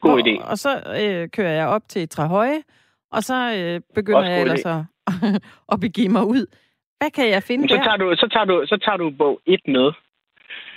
[0.00, 0.42] God idé.
[0.42, 0.70] Og, og så
[1.02, 2.62] øh, kører jeg op til Trahøje,
[3.12, 4.82] og så øh, begynder Også jeg ellers at,
[5.72, 6.46] at begive mig ud.
[6.98, 8.04] Hvad kan jeg finde så tager der?
[8.04, 9.92] Du, så, tager du, så tager du bog 1 med.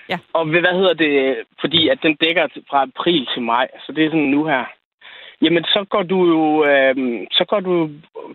[0.09, 0.17] Ja.
[0.33, 1.37] Og hvad hedder det?
[1.61, 4.65] Fordi at den dækker fra april til maj, så det er sådan nu her.
[5.41, 6.95] Jamen, så går du jo, øh,
[7.31, 7.89] så går du,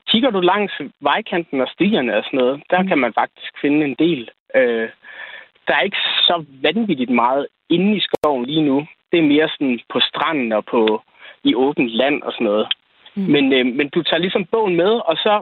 [0.09, 2.63] kigger du langs vejkanten og stierne og sådan noget.
[2.71, 2.89] Der mm.
[2.89, 4.31] kan man faktisk finde en del.
[4.55, 4.89] Øh,
[5.67, 9.81] der er ikke så vanvittigt meget inde i skoven lige nu det er mere sådan
[9.93, 11.03] på stranden og på
[11.45, 12.67] i åbent land og sådan noget.
[13.19, 13.31] Mm.
[13.35, 15.35] Men, øh, men du tager ligesom bogen med, og så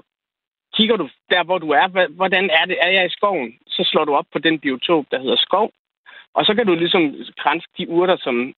[0.76, 2.08] kigger du der, hvor du er.
[2.20, 2.76] Hvordan er det?
[2.80, 3.50] Er jeg i skoven?
[3.66, 5.70] Så slår du op på den biotop, der hedder skov.
[6.34, 7.02] Og så kan du ligesom
[7.42, 8.54] grænse de urter, som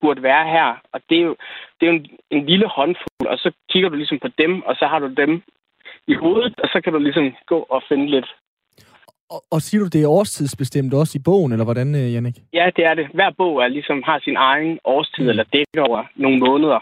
[0.00, 0.68] burde være her.
[0.92, 1.36] Og det er jo,
[1.80, 4.74] det er jo en, en lille håndfuld, og så kigger du ligesom på dem, og
[4.76, 5.42] så har du dem
[6.06, 8.28] i hovedet, og så kan du ligesom gå og finde lidt
[9.34, 12.36] og, og siger du, det er årstidsbestemt også i bogen, eller hvordan, øh, Jannik?
[12.52, 13.06] Ja, det er det.
[13.14, 15.30] Hver bog er ligesom, har sin egen årstid, mm.
[15.30, 16.80] eller dækker over nogle måneder.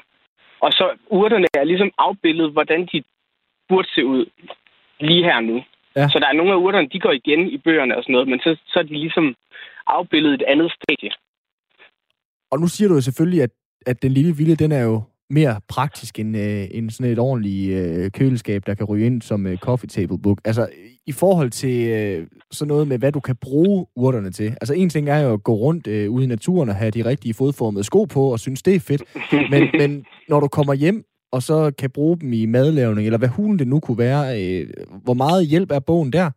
[0.60, 3.02] Og så urterne er ligesom afbildet, hvordan de
[3.68, 4.26] burde se ud
[5.00, 5.56] lige her nu.
[5.96, 6.08] Ja.
[6.08, 8.40] Så der er nogle af urterne, de går igen i bøgerne og sådan noget, men
[8.40, 9.36] så, så er de ligesom
[9.86, 11.10] afbildet et andet stadie.
[12.50, 13.50] Og nu siger du jo selvfølgelig, at,
[13.86, 17.78] at den lille vilde, den er jo mere praktisk end, øh, end sådan et ordentligt
[17.78, 20.40] øh, køleskab, der kan ryge ind som øh, coffee table book.
[20.44, 20.68] Altså,
[21.06, 24.44] i forhold til øh, sådan noget med, hvad du kan bruge urterne til.
[24.44, 27.04] Altså, en ting er jo at gå rundt øh, ude i naturen og have de
[27.04, 29.02] rigtige fodformede sko på og synes, det er fedt.
[29.50, 33.28] Men, men når du kommer hjem og så kan bruge dem i madlavning, eller hvad
[33.28, 34.64] hulen det nu kunne være, øh,
[35.04, 36.30] hvor meget hjælp er bogen der?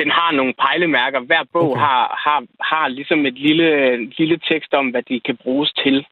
[0.00, 1.20] Den har nogle pejlemærker.
[1.20, 1.80] Hver bog okay.
[1.80, 2.40] har, har,
[2.70, 3.68] har ligesom et lille,
[4.20, 6.06] lille tekst om, hvad de kan bruges til.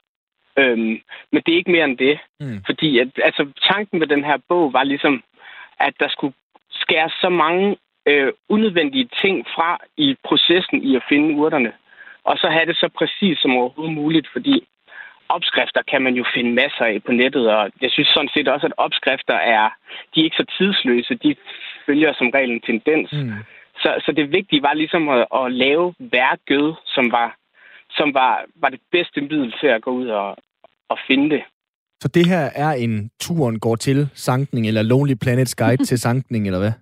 [0.58, 1.00] Øhm,
[1.32, 2.18] men det er ikke mere end det.
[2.40, 2.62] Mm.
[2.66, 5.22] Fordi at, altså, tanken med den her bog var ligesom,
[5.80, 6.34] at der skulle
[6.70, 11.72] skære så mange øh, unødvendige ting fra i processen i at finde urterne.
[12.24, 14.66] Og så have det så præcis som overhovedet muligt, fordi
[15.28, 18.66] opskrifter kan man jo finde masser af på nettet, og jeg synes sådan set også,
[18.66, 19.68] at opskrifter er,
[20.14, 21.36] de er ikke så tidsløse, de
[21.86, 23.12] følger som regel en tendens.
[23.12, 23.32] Mm.
[23.82, 27.36] Så, så det vigtige var ligesom at, at lave værket, som var,
[27.96, 30.36] som var, var det bedste middel til at gå ud og,
[30.88, 31.42] og finde det.
[32.00, 36.46] Så det her er en turen går til sankning, eller Lonely Planets Guide til sankning,
[36.46, 36.72] eller hvad?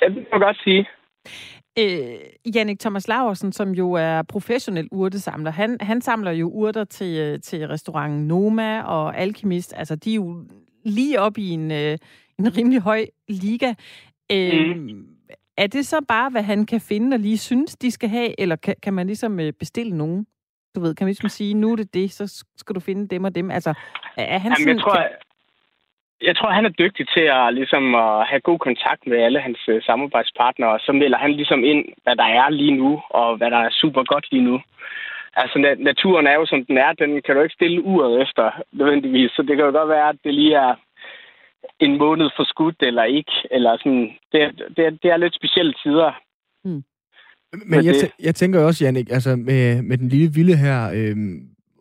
[0.00, 0.86] Ja, det kan man godt sige.
[1.78, 7.40] Øh, Jannik Thomas Laversen, som jo er professionel urtesamler, han, han samler jo urter til,
[7.40, 9.74] til restauranten Noma og Alchemist.
[9.76, 10.44] Altså, de er jo
[10.84, 11.98] lige op i en, øh,
[12.38, 13.74] en rimelig høj liga.
[14.32, 15.06] Øh, mm.
[15.56, 18.56] Er det så bare, hvad han kan finde og lige synes, de skal have, eller
[18.56, 20.26] kan, kan man ligesom øh, bestille nogen?
[20.74, 23.24] Du ved, kan man ligesom sige, nu er det det, så skal du finde dem
[23.24, 23.50] og dem?
[23.50, 23.74] Altså,
[24.16, 25.08] er han Jamen, sådan, jeg tror, kan
[26.22, 29.68] jeg tror, han er dygtig til at, ligesom, at have god kontakt med alle hans
[29.68, 33.58] uh, samarbejdspartnere, så melder han ligesom ind, hvad der er lige nu, og hvad der
[33.58, 34.60] er super godt lige nu.
[35.36, 36.92] Altså, na- naturen er jo, som den er.
[36.92, 39.30] Den kan du ikke stille uret efter, nødvendigvis.
[39.30, 40.74] Så det kan jo godt være, at det lige er
[41.80, 43.32] en måned for skudt, eller ikke.
[43.50, 44.16] Eller sådan.
[44.32, 44.40] Det,
[44.76, 46.12] det, det er lidt specielle tider.
[46.64, 46.82] Mm.
[47.66, 51.16] Men jeg, t- jeg tænker også, Jannik, altså med, med den lille vilde her, øh,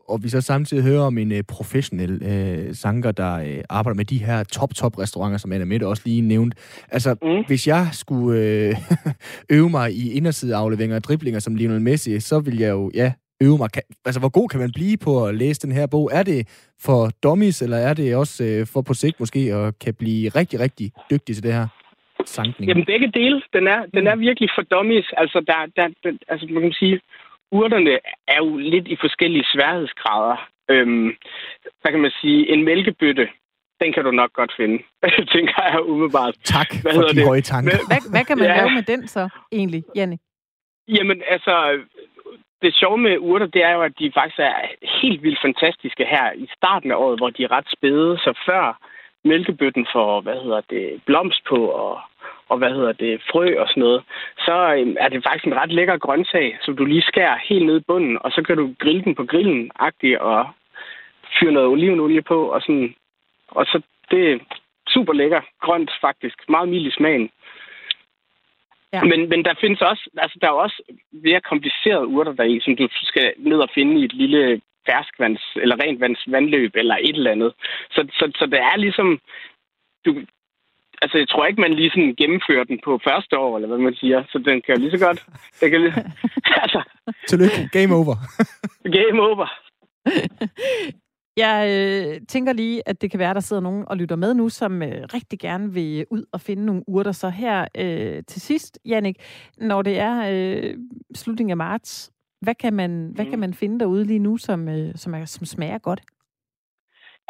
[0.07, 4.05] og vi så samtidig hører om en øh, professionel øh, sanger, der øh, arbejder med
[4.05, 6.57] de her top-top-restauranter, som Anna Mette også lige nævnte.
[6.89, 7.47] Altså, mm.
[7.47, 8.75] hvis jeg skulle øh,
[9.57, 13.57] øve mig i indersideafleveringer og driblinger som Lionel Messi, så vil jeg jo, ja, øve
[13.57, 13.71] mig.
[13.71, 16.09] Kan, altså, hvor god kan man blive på at læse den her bog?
[16.13, 16.47] Er det
[16.81, 20.59] for dummies, eller er det også øh, for på sigt måske at kan blive rigtig,
[20.59, 21.67] rigtig dygtig til det her?
[22.25, 22.67] Sankning.
[22.69, 23.41] Jamen begge dele.
[23.53, 25.07] Den er, den er virkelig for dummies.
[25.17, 27.01] Altså, der, der, der, altså man kan sige,
[27.51, 30.49] urterne er jo lidt i forskellige sværhedsgrader.
[30.69, 31.09] Øhm,
[31.81, 32.49] hvad kan man sige?
[32.53, 33.27] En mælkebøtte,
[33.81, 34.83] den kan du nok godt finde,
[35.33, 36.35] tænker jeg umiddelbart.
[36.43, 37.25] Tak hvad for de det?
[37.27, 37.77] høje tanker.
[37.87, 38.57] Hvad, hvad kan man ja.
[38.57, 40.17] lave med den så, egentlig, Janne?
[40.87, 41.53] Jamen, altså,
[42.61, 44.55] det sjove med urter, det er jo, at de faktisk er
[45.01, 48.17] helt vildt fantastiske her i starten af året, hvor de er ret spæde.
[48.17, 48.63] Så før
[49.25, 52.01] mælkebøtten får, hvad hedder det, blomst på og
[52.49, 54.03] og hvad hedder det, frø og sådan noget,
[54.37, 57.77] så øhm, er det faktisk en ret lækker grøntsag, som du lige skærer helt ned
[57.79, 60.47] i bunden, og så kan du grille den på grillen, agtigt, og
[61.39, 62.95] fyre noget olivenolie på, og sådan,
[63.47, 64.39] og så det er
[64.89, 67.29] super lækker grønt faktisk, meget mild i smagen.
[68.93, 69.03] Ja.
[69.03, 72.87] Men, men der findes også, altså der er også mere komplicerede urter deri, som du
[72.91, 77.31] skal ned og finde i et lille ferskvands, eller rent vands vandløb, eller et eller
[77.31, 77.53] andet.
[77.91, 79.19] Så, så, så det er ligesom,
[80.05, 80.11] du,
[81.03, 83.95] altså, jeg tror ikke, man lige sådan gennemfører den på første år, eller hvad man
[84.01, 84.23] siger.
[84.31, 85.19] Så den kan jo lige så godt...
[85.59, 85.93] Den kan lige,
[86.65, 86.81] altså.
[87.29, 87.69] Tillykke.
[87.77, 88.15] Game over.
[88.97, 89.47] Game over.
[91.37, 94.49] Jeg øh, tænker lige, at det kan være, der sidder nogen og lytter med nu,
[94.49, 97.11] som øh, rigtig gerne vil ud og finde nogle urter.
[97.11, 99.15] Så her øh, til sidst, Jannik,
[99.57, 100.77] når det er øh,
[101.15, 102.11] slutningen af marts,
[102.41, 103.39] hvad kan man, hvad kan mm.
[103.39, 106.01] man finde derude lige nu, som, øh, som, er, som smager godt?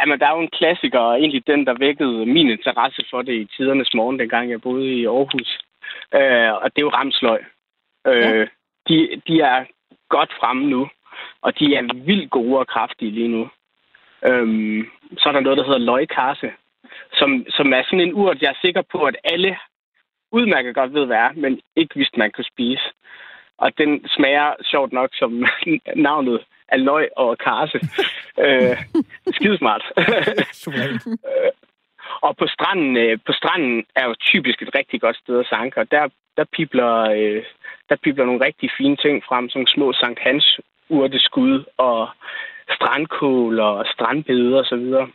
[0.04, 3.34] Jamen, der er jo en klassiker, og egentlig den, der vækkede min interesse for det
[3.34, 5.60] i tidernes morgen, dengang jeg boede i Aarhus.
[6.14, 7.46] Øh, og det er jo ramsløg.
[8.08, 8.46] Øh, ja.
[8.88, 9.66] de, de er
[10.10, 10.90] godt fremme nu,
[11.42, 13.50] og de er vildt gode og kraftige lige nu.
[14.26, 14.48] Øh,
[15.18, 16.52] så er der noget, der hedder løgkasse,
[17.14, 19.58] som, som er sådan en urt, jeg er sikker på, at alle
[20.32, 22.84] udmærket godt ved, hvad er, men ikke vidste, man kunne spise.
[23.58, 25.46] Og den smager sjovt nok som
[26.08, 27.80] navnet af løg og karse.
[28.46, 28.78] øh,
[29.36, 29.84] skidesmart.
[30.68, 31.00] øh,
[32.22, 35.88] og på stranden, øh, på stranden er jo typisk et rigtig godt sted at sanke,
[35.92, 37.44] der, der pibler, øh,
[37.90, 42.10] der pibler nogle rigtig fine ting frem, som små Sankt Hans urteskud og
[42.76, 45.08] strandkål og strandbede og så videre.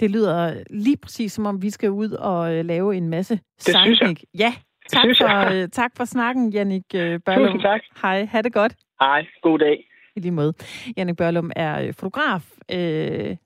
[0.00, 4.18] Det lyder lige præcis, som om vi skal ud og lave en masse sankning.
[4.38, 4.52] Ja,
[4.88, 6.82] tak for, tak for snakken, Jannik
[7.24, 7.46] Børlum.
[7.46, 7.80] Tusind tak.
[8.02, 8.74] Hej, ha' det godt.
[9.00, 9.93] Hej, god dag.
[10.16, 10.54] I lige måde.
[10.96, 13.36] Jannik Børlum er øh, fotograf øh,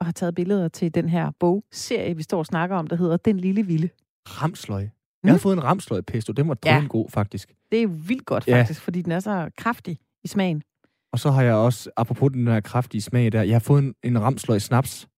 [0.00, 3.16] og har taget billeder til den her bogserie, vi står og snakker om, der hedder
[3.16, 3.88] Den Lille Vilde.
[4.28, 4.82] Ramsløg.
[4.82, 4.90] Jeg
[5.22, 5.30] mm.
[5.30, 6.32] har fået en ramsløg pesto.
[6.32, 6.84] Den var ja.
[6.88, 7.54] god, faktisk.
[7.72, 8.84] Det er vildt godt, faktisk, ja.
[8.84, 10.62] fordi den er så kraftig i smagen.
[11.12, 13.94] Og så har jeg også, apropos den her kraftige smag der, jeg har fået en,
[14.02, 15.08] en ramsløg snaps.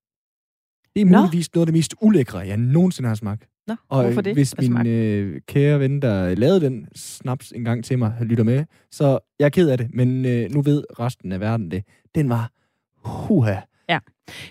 [0.95, 1.59] Det er muligvis Nå.
[1.59, 3.49] noget af det mest ulækre, jeg nogensinde har smagt.
[3.67, 4.35] Nå, og hvorfor det?
[4.35, 8.65] hvis min øh, kære ven, der lavede den snaps en gang til mig, lytter med,
[8.91, 11.85] så jeg er ked af det, men øh, nu ved resten af verden det.
[12.15, 12.51] Den var
[12.95, 13.57] huha.
[13.89, 13.99] Ja.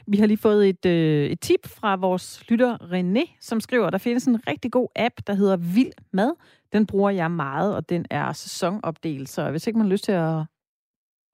[0.08, 3.94] Vi har lige fået et, øh, et tip fra vores lytter René, som skriver, at
[3.94, 6.32] der findes en rigtig god app, der hedder Vild Mad.
[6.74, 10.12] Den bruger jeg meget, og den er sæsonopdelt, så hvis ikke man har lyst til
[10.12, 10.40] at,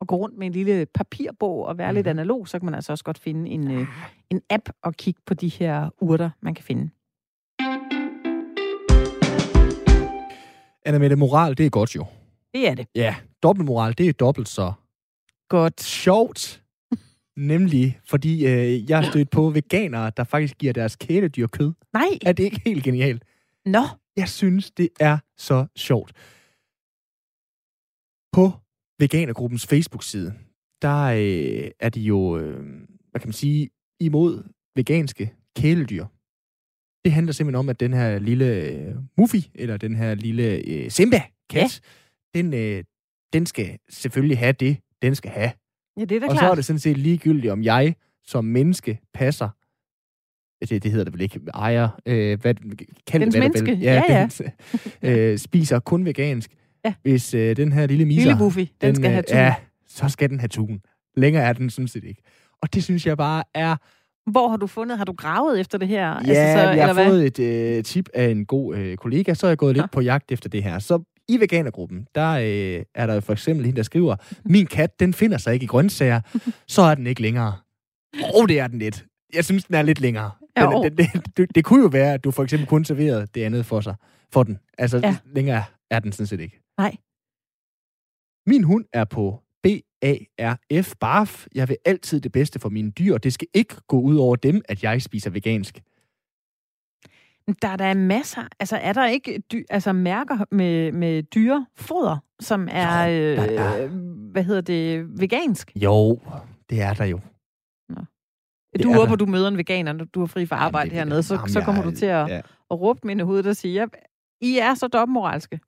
[0.02, 1.96] at gå rundt med en lille papirbog og være mm.
[1.96, 2.20] lidt mhm.
[2.20, 3.88] analog, så kan man altså også godt finde en, øh,
[4.30, 6.90] en app og kigge på de her urter, man kan finde.
[10.86, 12.06] Anna Mette, moral, det er godt jo.
[12.54, 12.88] Det er det.
[12.96, 14.74] Ja, dobbeltmoral, det er dobbelt så...
[15.50, 15.82] Godt.
[15.82, 16.64] Sjovt.
[17.38, 21.74] Nemlig, fordi øh, jeg har stødt på veganere, der faktisk giver deres kæledyr kød.
[21.94, 22.20] Nej.
[22.26, 23.24] Er det ikke helt genialt?
[23.66, 23.84] Nå.
[24.18, 26.14] Jeg synes, det er så sjovt.
[28.34, 28.52] På
[29.00, 30.34] Veganergruppens Facebook-side,
[30.82, 32.66] der øh, er de jo, øh,
[33.12, 33.70] hvad kan man sige,
[34.00, 34.44] imod
[34.76, 36.06] veganske kæledyr.
[37.06, 40.92] Det handler simpelthen om, at den her lille øh, Muffy, eller den her lille øh,
[40.92, 41.82] Simba-kat,
[42.36, 42.40] ja.
[42.40, 42.84] den, øh,
[43.34, 45.52] den skal selvfølgelig have det, den skal have.
[46.00, 46.42] Ja, det er da Og klart.
[46.42, 49.50] så er det sådan set ligegyldigt, om jeg som menneske passer
[50.70, 52.56] det, det hedder det vel ikke, ejer, øh, hvad,
[53.08, 53.72] kald Dens det, hvad menneske.
[53.72, 54.22] Vel, Ja, ja.
[54.22, 54.42] dens,
[55.02, 56.52] øh, spiser kun vegansk.
[56.86, 56.94] Ja.
[57.02, 58.22] Hvis øh, den her lille miser...
[58.22, 59.38] Lille Buffy, den, den skal øh, have tun.
[59.38, 59.56] Ja,
[59.88, 60.82] så skal den have tun.
[61.18, 62.22] Længere er den sådan set ikke.
[62.62, 63.76] Og det synes jeg bare er...
[64.32, 64.98] Hvor har du fundet?
[64.98, 66.08] Har du gravet efter det her?
[66.10, 67.06] Ja, altså, så, jeg eller har hvad?
[67.08, 67.40] fået et
[67.78, 69.88] øh, tip af en god øh, kollega, så er jeg gået lidt Nå.
[69.88, 70.80] på jagt efter det her.
[70.80, 75.14] Så i veganergruppen, der øh, er der for eksempel hende, der skriver, min kat, den
[75.14, 76.22] finder sig ikke i grøntsager,
[76.68, 77.54] så er den ikke længere.
[78.42, 79.06] Og det er den lidt.
[79.34, 80.32] Jeg synes, den er lidt længere.
[80.62, 80.84] Jo.
[80.84, 83.44] Den, det, det, det, det kunne jo være, at du for eksempel kun serverede det
[83.44, 83.96] andet for sig,
[84.34, 84.60] for den.
[84.78, 85.08] Altså, Ja.
[85.08, 85.16] ja.
[85.26, 86.62] længere er den sådan set ikke.
[86.78, 86.96] Nej.
[88.48, 91.48] Min hund er på B-A-R-F, barf.
[91.56, 93.18] Jeg vil altid det bedste for mine dyr.
[93.18, 95.82] Det skal ikke gå ud over dem, at jeg spiser vegansk.
[97.62, 98.42] Der er der masser.
[98.60, 103.84] Altså, er der ikke dy, altså, mærker med, med dyrefoder, som er, Jo, der er.
[103.86, 103.92] øh,
[104.32, 105.72] hvad hedder det, vegansk?
[105.76, 106.20] Jo,
[106.70, 107.20] det er der jo.
[108.74, 109.12] Det Du er er der.
[109.12, 111.34] og du møder en veganer, når du er fri for arbejde Jamen, det- hernede, så,
[111.36, 112.38] Jamen, så jeg kommer er- du til at, Ja.
[112.72, 113.88] at råbe med i hovedet og sige,
[114.42, 115.60] I er så dobbeltmoralske.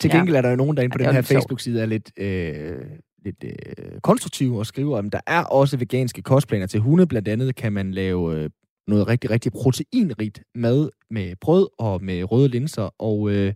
[0.00, 0.16] Til Ja.
[0.16, 1.22] gengæld er der jo nogen, der inde på Ja, den er her.
[1.22, 2.82] Facebook-side er lidt, øh,
[3.24, 7.06] lidt øh, konstruktive og skriver, at der er også veganske kostplaner til hunde.
[7.06, 8.50] Blandt andet kan man lave øh,
[8.88, 13.52] noget rigtig, rigtig proteinrigt mad med brød og med røde linser, og øh,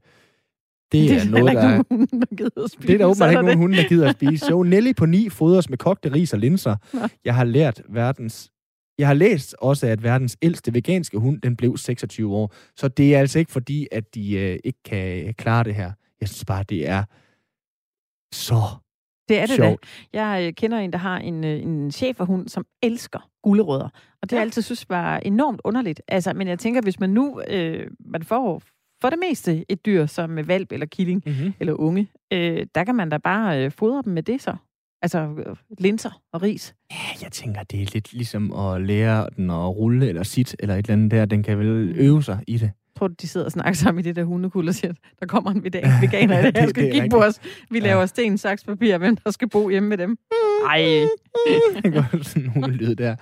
[0.92, 1.68] det, er der noget, ikke der...
[1.68, 2.86] nogen hunde, der spise.
[2.86, 3.58] Det er der åbenbart ikke nogen det.
[3.58, 4.46] hunde, der gider at spise.
[4.50, 6.76] Jo, Nelly på 9 fodres med kogte ris og linser.
[6.92, 7.00] Nå.
[7.24, 8.50] Jeg har lært verdens...
[8.98, 12.54] Jeg har læst også, at verdens ældste veganske hund, den blev 26 år.
[12.76, 15.92] Så det er altså ikke fordi, at de øh, ikke kan klare det her.
[16.20, 17.04] Jeg synes bare, det er
[18.32, 18.62] så
[19.28, 19.64] Det er det da.
[19.68, 19.84] sjovt.
[20.12, 23.88] Jeg øh, kender en, der har en, øh, en cheferhund, som elsker gulerødder.
[24.22, 26.02] Og det har jeg altid synes var enormt underligt.
[26.08, 28.62] Altså, men jeg tænker, hvis man nu, øh, man får
[29.00, 31.54] for det meste et dyr som øh, valp eller killing Mm-hmm.
[31.60, 34.56] eller unge, øh, der kan man da bare øh, fodre dem med det så.
[35.02, 35.34] Altså
[35.78, 36.74] linser og ris.
[36.90, 40.74] Ja, jeg tænker, det er lidt ligesom at lære den at rulle eller sit eller
[40.74, 41.24] et eller andet der.
[41.24, 42.70] Den kan vel øve sig i det.
[42.98, 45.50] Jeg tror, de sidder og snakker sammen i det der hundekuld og siger, der kommer
[45.50, 47.40] en vegan- veganer i det Det- skal det er kigge på os.
[47.70, 47.84] Vi Ja.
[47.84, 50.18] laver sten, saks, papir, hvem der skal bo hjemme med dem.
[50.66, 50.78] Ej,
[51.82, 53.16] Det går sådan nogle lyd der.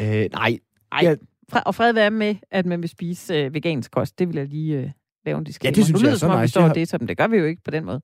[0.00, 0.58] Øh, nej,
[0.92, 1.00] Ej.
[1.02, 1.14] Ja.
[1.50, 4.18] Fred, og fred være med, at man vil spise øh, vegansk kost.
[4.18, 4.90] Det vil jeg lige øh,
[5.26, 5.72] lave en disclaimer.
[5.72, 6.50] Ja, det synes nu jeg er så om, vi nice.
[6.50, 8.00] står Jeg har- det, som det gør vi jo ikke på den måde.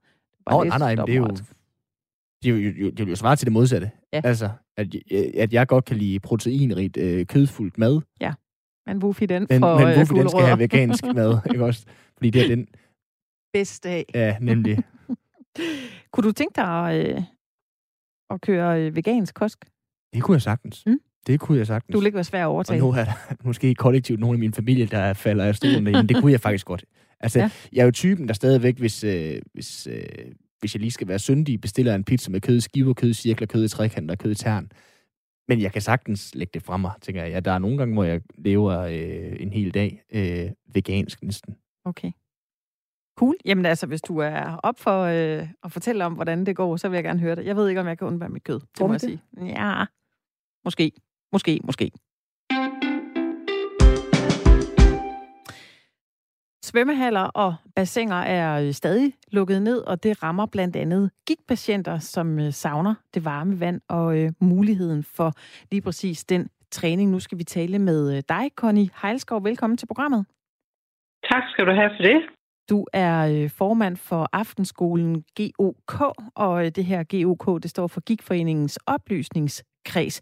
[0.47, 1.27] Bare lidt nej, nej, det er jo,
[2.43, 3.91] det er jo, jo, det vil jo svare til det modsatte.
[4.13, 4.21] Ja.
[4.25, 4.87] Altså, at,
[5.39, 8.01] at jeg godt kan lide proteinrigt, øh, kødfuldt mad,
[8.87, 10.47] Men Wuffy, den men, får men øh, hvorfor den skal gulerødder.
[10.47, 11.85] have vegansk mad, ikke også?
[12.17, 12.67] Fordi det er den,
[13.53, 14.05] bedste af.
[14.15, 14.79] ja, nemlig.
[16.13, 17.23] Kunne du tænke dig at, øh,
[18.31, 19.65] at køre øh, vegansk kost?
[20.15, 20.83] Det kunne jeg sagtens.
[20.87, 20.99] Mm.
[21.27, 21.93] Det kunne jeg sagtens.
[21.93, 22.81] Du vil ikke være svær at Og overtale.
[22.81, 23.13] nu er der
[23.49, 26.09] måske kollektivt nogle af min familie, der falder af stolen derhjemme.
[26.09, 26.85] Det kunne jeg faktisk godt.
[27.21, 27.51] Altså, ja.
[27.73, 30.03] jeg er jo typen, der stadigvæk, hvis, øh, hvis, øh,
[30.61, 33.15] hvis jeg lige skal være syndig, bestiller en pizza med kød i skiver, kød i
[33.15, 34.71] cirkler, kød i trekanter, kød i tern.
[35.49, 37.33] Men jeg kan sagtens lægge det fra mig, tænker jeg.
[37.33, 41.57] Ja, der er nogle gange, hvor jeg lever øh, en hel dag øh, vegansk næsten.
[41.85, 42.13] Okay.
[43.19, 43.35] Cool.
[43.45, 46.89] Jamen altså, hvis du er op for øh, at fortælle om, hvordan det går, så
[46.89, 47.47] vil jeg gerne høre det.
[47.47, 48.61] Jeg ved ikke, om jeg kan undvære mit kød.
[48.61, 49.23] Det Tror må jeg sige.
[49.37, 49.85] Ja,
[50.65, 50.93] måske.
[51.33, 51.91] Måske, måske.
[56.75, 62.39] Svømmehaller og bassiner er øh, stadig lukket ned, og det rammer blandt andet gigtpatienter, som
[62.39, 65.33] øh, savner det varme vand og øh, muligheden for
[65.71, 67.11] lige præcis den træning.
[67.11, 69.45] Nu skal vi tale med dig, Connie Heilskov.
[69.45, 70.27] Velkommen til programmet.
[71.33, 72.23] Tak skal du have for det.
[72.71, 76.01] Du er formand for Aftenskolen GOK,
[76.35, 80.21] og det her GOK, det står for Gigtforeningens oplysningskreds.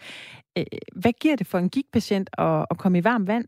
[0.93, 3.45] Hvad giver det for en gigtpatient at, at komme i varmt vand?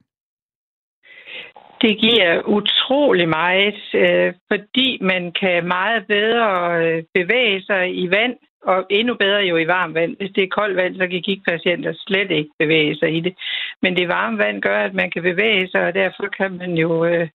[1.83, 6.49] Det giver utrolig meget, øh, fordi man kan meget bedre
[6.85, 10.17] øh, bevæge sig i vand, og endnu bedre jo i varmt vand.
[10.17, 13.35] Hvis det er koldt vand, så kan gigtpatienter slet ikke bevæge sig i det.
[13.83, 17.05] Men det varme vand gør, at man kan bevæge sig, og derfor kan man jo
[17.05, 17.29] øh,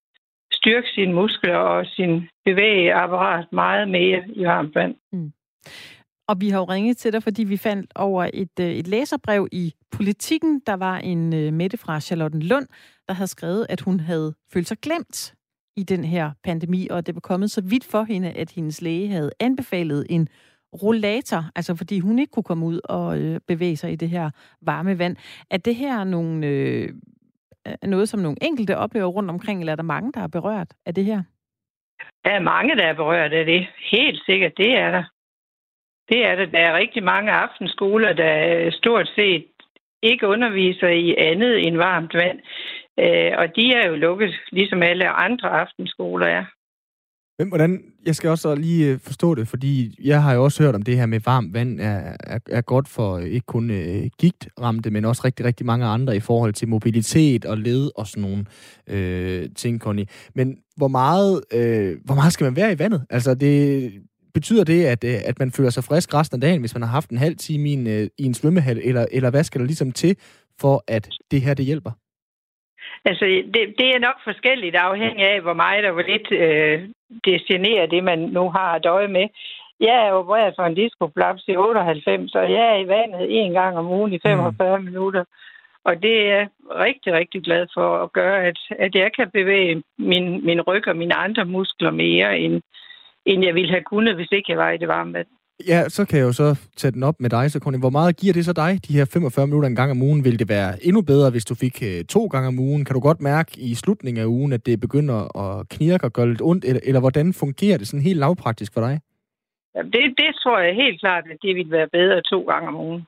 [0.51, 4.95] styrke sine muskler og sin bevægeapparat meget mere i varmt vand.
[5.11, 5.31] Mm.
[6.30, 9.47] Og vi har jo ringet til dig, fordi vi fandt over et, øh, et læserbrev
[9.51, 10.61] i Politikken.
[10.67, 12.67] Der var en uh, Mette fra Charlottenlund,
[13.07, 15.34] der havde skrevet, at hun havde følt sig glemt
[15.77, 19.07] i den her pandemi, og det var kommet så vidt for hende, at hendes læge
[19.07, 20.27] havde anbefalet en
[20.84, 24.30] rollator, altså fordi hun ikke kunne komme ud og øh, bevæge sig i det her
[24.61, 25.15] varme vand.
[25.51, 26.89] Er det her nogle, øh,
[27.84, 30.95] noget, som nogle enkelte oplever rundt omkring, eller er der mange, der er berørt af
[30.95, 31.23] det her?
[32.23, 33.67] Der er mange, der er berørt af det.
[33.91, 35.03] Helt sikkert, det er der.
[36.10, 36.51] Det er det.
[36.51, 39.45] Der er rigtig mange aftenskoler, der stort set
[40.03, 42.39] ikke underviser i andet end varmt vand.
[42.99, 46.45] Øh, og de er jo lukket, ligesom alle andre aftenskoler er.
[47.39, 50.76] Men hvordan, jeg skal også lige øh, forstå det, fordi jeg har jo også hørt
[50.76, 54.10] om det her med varmt vand er, er, er godt for øh, ikke kun øh,
[54.20, 58.24] gigtramte, men også rigtig, rigtig mange andre i forhold til mobilitet og led og sådan
[58.24, 58.45] nogle
[58.88, 60.05] øh, ting, Connie.
[60.36, 63.05] Men hvor meget, øh, hvor meget skal man være i vandet?
[63.10, 63.91] Altså, det,
[64.39, 66.91] betyder det, at, øh, at man føler sig frisk resten af dagen, hvis man har
[66.97, 67.87] haft en halv time i en,
[68.21, 70.13] i en svømmehal, eller, eller hvad skal der ligesom til,
[70.61, 71.91] for at det her det hjælper?
[73.05, 76.89] Altså, det, det er nok forskelligt afhængig af, hvor meget og hvor lidt øh,
[77.25, 79.27] det generer det, man nu har at døje med.
[79.79, 83.77] Jeg er opereret for en diskoplaps i 98, og jeg er i vandet en gang
[83.77, 84.85] om ugen i 45 mm.
[84.85, 85.23] minutter.
[85.83, 89.83] Og det er jeg rigtig, rigtig glad for at gøre, at, at jeg kan bevæge
[89.97, 92.61] min, min ryg og mine andre muskler mere, end,
[93.30, 95.27] end jeg ville have kunnet, hvis ikke jeg var i det varme vand.
[95.67, 97.80] Ja, så kan jeg jo så tage den op med dig, så Connie.
[97.80, 100.23] Hvor meget giver det så dig, de her 45 minutter en gang om ugen?
[100.25, 102.86] Vil det være endnu bedre, hvis du fik uh, to gange om ugen?
[102.86, 106.30] Kan du godt mærke i slutningen af ugen, at det begynder at knirke og gøre
[106.30, 106.65] lidt ondt?
[106.65, 108.99] Eller, eller hvordan fungerer det sådan helt lavpraktisk for dig?
[109.75, 112.75] Ja, det, det tror jeg helt klart, at det vil være bedre to gange om
[112.75, 113.03] ugen.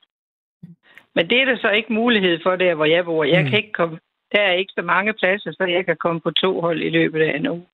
[1.14, 3.24] Men det er der så ikke mulighed for der, hvor jeg bor.
[3.24, 3.48] Jeg mm.
[3.48, 3.98] kan ikke komme,
[4.32, 7.20] der er ikke så mange pladser, så jeg kan komme på to hold i løbet
[7.20, 7.66] af en uge.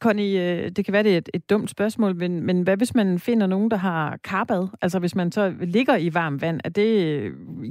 [0.00, 2.94] Connie, øh, det kan være, det er et, et dumt spørgsmål, men, men hvad hvis
[2.94, 4.68] man finder nogen, der har karbad?
[4.82, 6.90] Altså hvis man så ligger i varmt vand, er det,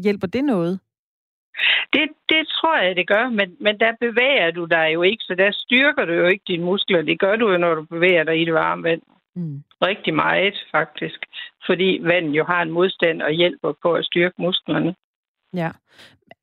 [0.03, 0.79] hjælper det noget?
[1.93, 5.35] Det, det tror jeg, det gør, men, men der bevæger du dig jo ikke, så
[5.35, 7.01] der styrker du jo ikke dine muskler.
[7.01, 9.01] Det gør du jo, når du bevæger dig i det varme vand.
[9.35, 9.63] Mm.
[9.81, 11.19] Rigtig meget, faktisk.
[11.65, 14.95] Fordi vandet jo har en modstand og hjælper på at styrke musklerne.
[15.53, 15.71] Ja.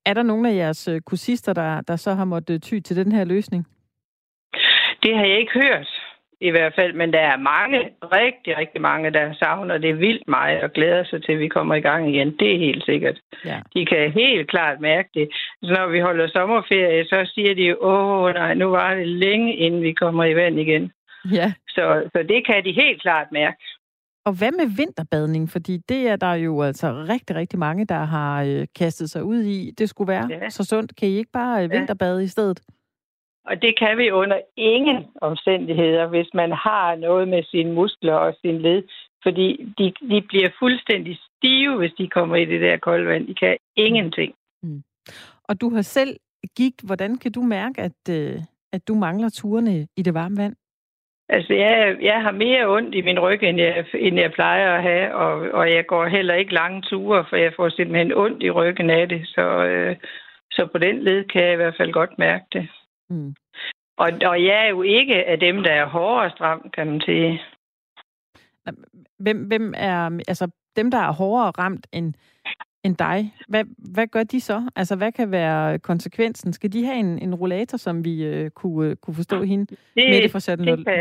[0.06, 3.12] Er der nogle af jeres øh, kursister, der, der så har måttet ty til den
[3.12, 3.66] her løsning?
[5.04, 5.88] Det har jeg ikke hørt
[6.40, 7.78] i hvert fald, men der er mange,
[8.20, 11.74] rigtig, rigtig mange, der savner det vildt meget og glæder sig til, at vi kommer
[11.74, 12.36] i gang igen.
[12.40, 13.18] Det er helt sikkert.
[13.44, 13.58] Ja.
[13.74, 15.28] De kan helt klart mærke det.
[15.62, 19.82] Så når vi holder sommerferie, så siger de, åh nej, nu var det længe, inden
[19.82, 20.92] vi kommer i vand igen.
[21.32, 21.52] Ja.
[21.68, 23.56] Så, så det kan de helt klart mærke.
[24.26, 25.50] Og hvad med vinterbadning?
[25.50, 29.40] Fordi det er der jo altså rigtig, rigtig mange, der har øh, kastet sig ud
[29.42, 29.70] i.
[29.78, 30.50] Det skulle være ja.
[30.50, 30.96] så sundt.
[30.96, 32.24] Kan I ikke bare øh, vinterbade ja.
[32.24, 32.60] i stedet?
[33.46, 38.34] Og det kan vi under ingen omstændigheder, hvis man har noget med sine muskler og
[38.40, 38.82] sin led.
[39.22, 43.26] Fordi de, de bliver fuldstændig stive, hvis de kommer i det der kolde vand.
[43.26, 44.34] De kan ingenting.
[44.62, 44.82] Mm.
[45.48, 46.16] Og du har selv
[46.56, 46.82] gigt.
[46.86, 48.36] Hvordan kan du mærke, at, øh,
[48.72, 50.56] at du mangler turene i det varme vand?
[51.28, 54.82] Altså, jeg, jeg har mere ondt i min ryg, end jeg, end jeg plejer at
[54.82, 58.50] have, og, og jeg går heller ikke lange ture, for jeg får simpelthen ondt i
[58.50, 59.22] ryggen af det.
[59.26, 59.96] Så, øh,
[60.50, 62.68] så på den led kan jeg i hvert fald godt mærke det.
[63.14, 63.34] Mm.
[63.96, 67.40] Og, og jeg er jo ikke af dem, der er hårdere stram, kan man sige.
[69.18, 72.14] Hvem, hvem er, altså dem, der er hårdere ramt end,
[72.84, 74.70] end dig, hvad, hvad gør de så?
[74.76, 76.52] Altså, hvad kan være konsekvensen?
[76.52, 79.66] Skal de have en, en rollator, som vi uh, kunne, uh, kunne forstå hende?
[79.66, 80.56] Det, Mette for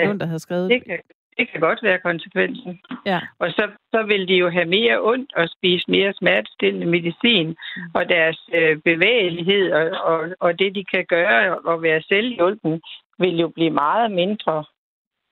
[0.05, 0.70] Lund, der havde skrevet.
[0.70, 0.99] Det kan,
[1.38, 2.80] det kan godt være konsekvensen.
[3.06, 3.20] Ja.
[3.40, 7.82] Og så, så vil de jo have mere ondt og spise mere smertestillende medicin, mm.
[7.94, 12.82] og deres øh, bevægelighed og, og, og det, de kan gøre og være selvhjulpen,
[13.20, 14.64] vil jo blive meget mindre.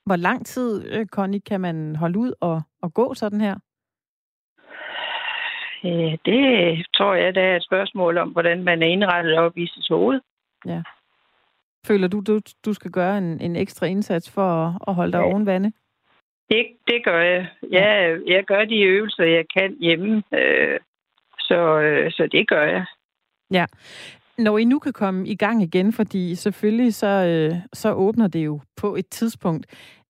[0.05, 3.55] Hvor lang tid, øh, Connie, kan man holde ud og, og gå sådan her?
[5.85, 9.67] Øh, det tror jeg, der er et spørgsmål om, hvordan man er indrettet op i
[9.67, 10.21] sit hoved.
[10.65, 10.81] Ja.
[11.87, 15.19] Føler du, du, du skal gøre en, en ekstra indsats for at, at holde dig
[15.19, 15.25] ja.
[15.25, 15.71] oven vande?
[16.51, 17.47] Det, det gør jeg.
[17.71, 18.19] jeg.
[18.27, 20.23] Jeg gør de øvelser, jeg kan hjemme.
[20.33, 20.79] Øh,
[21.39, 22.85] så, øh, så det gør jeg.
[23.51, 23.65] Ja.
[24.37, 28.45] Når I nu kan komme i gang igen, fordi selvfølgelig så, øh, så åbner det
[28.45, 29.65] jo på et tidspunkt.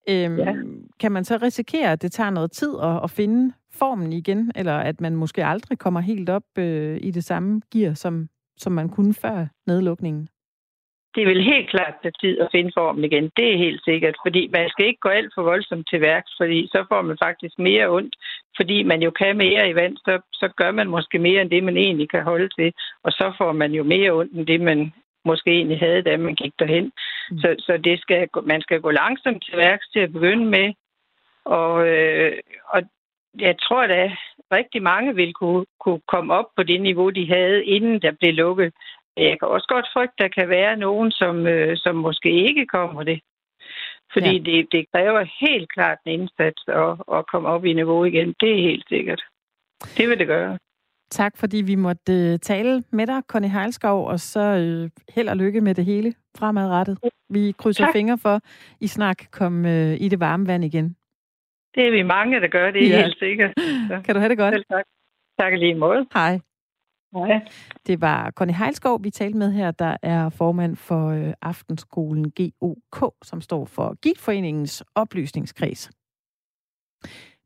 [0.10, 0.54] Øhm, ja.
[1.00, 4.78] Kan man så risikere, at det tager noget tid at, at finde formen igen, eller
[4.78, 8.89] at man måske aldrig kommer helt op øh, i det samme gear, som, som man
[8.89, 10.30] kunne før nedlukningen?
[11.16, 13.32] Det vil helt klart tage tid at finde formen igen.
[13.38, 16.68] Det er helt sikkert, fordi man skal ikke gå alt for voldsomt til værks, fordi
[16.68, 18.16] så får man faktisk mere ondt,
[18.55, 21.64] fordi man jo kan mere i vand, så, så gør man måske mere end det,
[21.64, 24.93] man egentlig kan holde til, og så får man jo mere ondt end det, man
[25.26, 26.91] måske egentlig havde, da man gik derhen.
[27.32, 27.38] Mm.
[27.39, 30.74] Så, så det skal, man skal gå langsomt til værks til at begynde med,
[31.45, 32.38] og, øh,
[32.68, 32.82] og
[33.39, 34.12] jeg tror da,
[34.51, 38.34] rigtig mange vil kunne, kunne komme op på det niveau, de havde, inden der blev
[38.34, 38.74] lukket.
[39.18, 43.03] Jeg kan også godt frygte, der kan være nogen, som, øh, som måske ikke kommer
[43.03, 43.20] det.
[44.14, 44.43] Fordi ja.
[44.51, 48.36] det, det kræver helt klart en indsats at, at komme op i niveau igen.
[48.39, 49.22] Det er helt sikkert.
[49.97, 50.57] Det vil det gøre.
[51.12, 55.38] Tak, fordi vi måtte uh, tale med dig, Conny Heilskov, og så uh, held og
[55.38, 56.99] lykke med det hele fremadrettet.
[57.30, 57.93] Vi krydser tak.
[57.93, 58.39] fingre for,
[58.80, 60.95] I snak kom uh, i det varme vand igen.
[61.76, 63.01] Det er vi mange, der gør, det er ja.
[63.01, 63.51] helt sikkert.
[63.89, 64.01] Så.
[64.05, 64.53] Kan du have det godt?
[64.53, 64.86] Selv tak.
[65.39, 66.05] Tak lige måde.
[66.14, 66.39] Hej.
[67.14, 67.47] Hej.
[67.88, 73.14] Det var Conny Heilskov, vi talte med her, der er formand for øh, Aftenskolen GOK,
[73.24, 75.89] som står for Gigtforeningens oplysningskreds.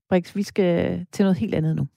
[0.09, 1.87] Brix, vi skal til noget helt andet nu.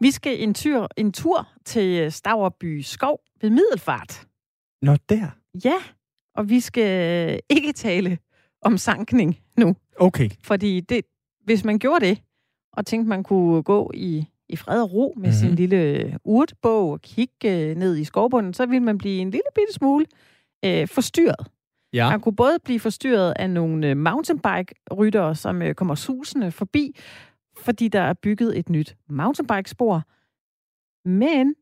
[0.00, 4.26] Vi skal en tur, en tur til Stavreby Skov ved Middelfart.
[4.82, 5.28] Nå, der?
[5.64, 5.76] Ja,
[6.34, 8.18] og vi skal ikke tale
[8.62, 9.76] om sankning nu.
[10.00, 10.30] Okay.
[10.42, 11.04] Fordi det,
[11.44, 12.22] hvis man gjorde det,
[12.76, 15.32] og tænkte, man kunne gå i, i fred og ro med mm-hmm.
[15.32, 19.48] sin lille urtbog og kigge øh, ned i skovbunden, så ville man blive en lille
[19.54, 20.06] bitte smule
[20.64, 21.46] øh, forstyrret.
[21.92, 22.10] Ja.
[22.10, 26.96] Man kunne både blive forstyrret af nogle øh, mountainbike-ryttere, som øh, kommer susende forbi,
[27.56, 30.02] fordi der er bygget et nyt mountainbike-spor.
[31.08, 31.54] Men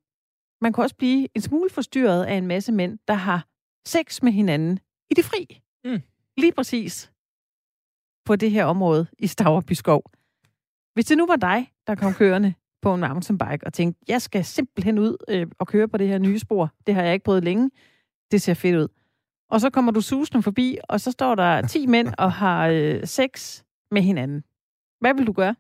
[0.61, 3.47] man kan også blive en smule forstyrret af en masse mænd, der har
[3.87, 4.79] sex med hinanden
[5.11, 5.61] i det fri.
[5.85, 6.03] Mm.
[6.37, 7.13] Lige præcis
[8.25, 10.03] på det her område i Stavreby Skov.
[10.95, 14.45] Hvis det nu var dig, der kom kørende på en mountainbike og tænkte, jeg skal
[14.45, 16.71] simpelthen ud øh, og køre på det her nye spor.
[16.87, 17.71] Det har jeg ikke prøvet længe.
[18.31, 18.89] Det ser fedt ud.
[19.51, 23.07] Og så kommer du susende forbi, og så står der 10 mænd og har øh,
[23.07, 24.45] sex med hinanden.
[25.01, 25.55] Hvad vil du gøre?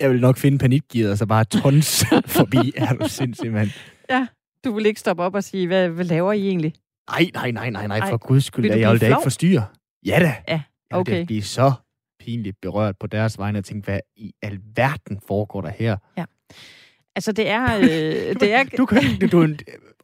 [0.00, 2.04] Jeg vil nok finde panikgearet, og så bare tons
[2.38, 2.72] forbi.
[2.76, 3.68] Er du sindssygt, mand?
[4.10, 4.26] Ja,
[4.64, 6.74] du vil ikke stoppe op og sige, hvad, hvad laver I egentlig?
[7.10, 8.64] Nej, nej, nej, nej, nej, for Ej, guds skyld.
[8.66, 9.66] Jeg vil da ikke forstyrre.
[10.06, 10.34] Ja da.
[10.48, 10.62] Ja,
[10.92, 11.18] okay.
[11.18, 11.72] Jeg vil så
[12.30, 15.96] pinligt berørt på deres vegne og tænke, hvad i alverden foregår der her?
[16.18, 16.24] Ja.
[17.16, 17.76] Altså, det er...
[17.76, 17.84] Øh,
[18.40, 19.02] det er du kan...
[19.20, 19.42] Du, du,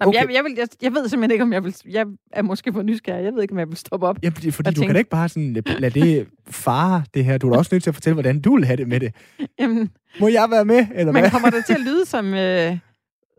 [0.00, 0.20] okay.
[0.20, 1.76] jeg, jeg, vil, jeg, jeg ved simpelthen ikke, om jeg vil...
[1.88, 3.24] Jeg er måske for nysgerrig.
[3.24, 4.16] Jeg ved ikke, om jeg vil stoppe op.
[4.22, 4.86] Ja, fordi, fordi du tænke...
[4.86, 7.38] kan da ikke bare sådan lade det fare, det her.
[7.38, 9.14] Du er da også nødt til at fortælle, hvordan du vil have det med det.
[9.60, 11.30] Jamen, Må jeg være med, eller men hvad?
[11.30, 12.34] kommer det til at lyde som...
[12.34, 12.78] Øh,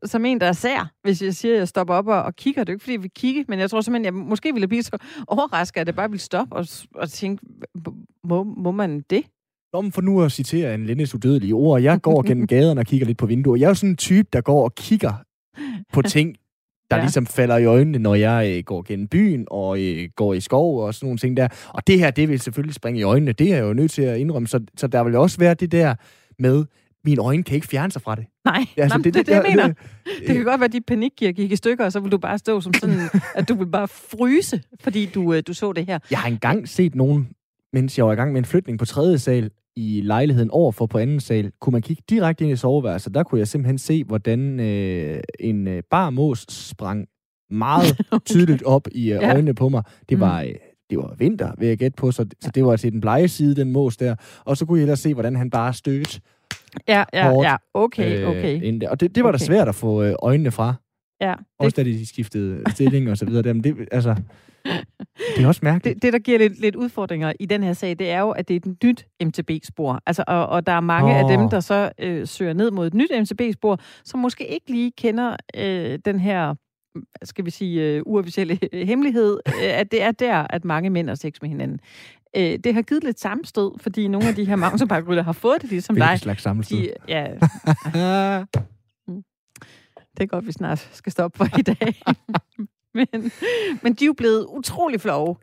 [0.06, 2.64] som en, der er sær, hvis jeg siger, at jeg stopper op og, og kigger.
[2.64, 4.84] Det er ikke, fordi jeg vil kigge, men jeg tror simpelthen, jeg måske ville blive
[4.84, 7.46] så overrasket, at jeg bare ville stoppe og, og tænke,
[8.24, 9.24] må, må man det?
[9.74, 13.08] Nå, for nu at citere en Lennes udødelige ord, jeg går gennem gaden og kigger
[13.08, 13.56] lidt på vinduer.
[13.58, 15.14] Jeg er jo sådan en type, der går og kigger
[15.94, 16.36] på ting,
[16.92, 17.02] der ja.
[17.02, 20.80] ligesom falder i øjnene, når jeg øh, går gennem byen og øh, går i skov
[20.80, 21.48] og sådan nogle ting der.
[21.70, 23.32] Og det her, det vil selvfølgelig springe i øjnene.
[23.32, 24.48] Det er jeg jo nødt til at indrømme.
[24.48, 25.96] Så, så der vil også være det der
[26.40, 26.66] med,
[27.06, 28.26] mine øjne kan ikke fjerne sig fra det.
[28.46, 29.68] Nej, altså, det, det, det, det, jeg mener.
[30.28, 32.38] Det kan godt være, at de panikgear gik i stykker, og så vil du bare
[32.38, 33.00] stå som sådan,
[33.36, 36.00] at du vil bare fryse, fordi du, øh, du så det her.
[36.12, 37.30] Jeg har engang set nogen,
[37.74, 40.98] mens jeg var i gang med en flytning på tredje sal, i lejligheden overfor på
[40.98, 43.14] anden sal, kunne man kigge direkte ind i soveværelset.
[43.14, 47.08] Der kunne jeg simpelthen se, hvordan øh, en øh, bar mos sprang
[47.50, 49.54] meget tydeligt op i øh, øjnene ja.
[49.54, 49.84] på mig.
[50.10, 50.48] Det var, mm.
[50.48, 50.56] øh,
[50.90, 53.56] det var vinter, vil jeg gætte på, så, så det var til den blege side,
[53.56, 54.16] den mos der.
[54.46, 56.22] Og så kunne jeg ellers se, hvordan han bare stødte
[56.88, 57.56] Ja, ja, hårdt, ja.
[57.74, 58.74] Okay, øh, okay.
[58.84, 59.40] Øh, Og det, det var okay.
[59.40, 60.76] da svært at få øh, øjnene fra.
[61.22, 61.34] Ja.
[61.60, 61.86] Også det...
[61.86, 63.54] da de skiftede stilling og så videre.
[63.54, 64.16] Men det, altså,
[65.36, 65.96] det er også mærkeligt.
[65.96, 68.48] Det, det, der giver lidt, lidt udfordringer i den her sag, det er jo, at
[68.48, 70.02] det er et nyt MTB-spor.
[70.06, 71.20] Altså, og, og der er mange oh.
[71.20, 74.92] af dem, der så øh, søger ned mod et nyt MTB-spor, som måske ikke lige
[74.98, 76.56] kender øh, den her
[77.24, 78.60] skal vi sige, uh, uofficielle
[78.90, 81.80] hemmelighed, at det er der, at mange mænd har sex med hinanden.
[82.38, 85.70] Uh, det har givet lidt sammenstød, fordi nogle af de her mountainbike har fået det
[85.70, 86.20] ligesom Hvilket dig.
[86.20, 86.78] slags sammenstød?
[86.78, 87.24] De, ja.
[90.18, 91.96] det er godt, vi snart skal stoppe for i dag.
[92.98, 93.32] men,
[93.84, 95.36] men de er jo blevet utrolig flove.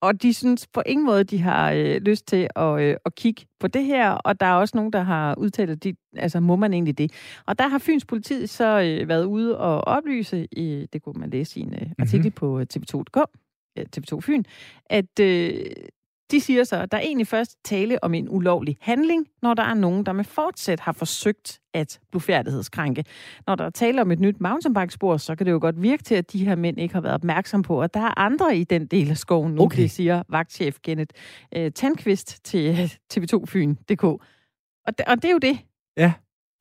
[0.00, 3.46] Og de synes på ingen måde, de har øh, lyst til at, øh, at kigge
[3.60, 4.10] på det her.
[4.10, 7.12] Og der er også nogen, der har udtalt, at de, altså, må man egentlig det?
[7.46, 11.30] Og der har Fyns politi så øh, været ude og oplyse, i, det kunne man
[11.30, 12.32] læse i en øh, artikel mm-hmm.
[12.32, 13.30] på tv2.dk,
[13.78, 14.42] øh, TV2 Fyn,
[14.86, 15.60] at øh,
[16.30, 19.62] de siger så, at der er egentlig først tale om en ulovlig handling, når der
[19.62, 23.04] er nogen, der med fortsæt har forsøgt at blufærdighedskrænke.
[23.46, 26.14] Når der er tale om et nyt mountainbikespor, så kan det jo godt virke til,
[26.14, 28.86] at de her mænd ikke har været opmærksom på, at der er andre i den
[28.86, 29.82] del af skoven nu, okay.
[29.82, 31.14] det siger vagtchef Kenneth
[31.56, 34.04] uh, Tandqvist til TV2 Fyn.dk.
[34.04, 34.20] Og,
[35.06, 35.58] og det er jo det.
[35.96, 36.12] Ja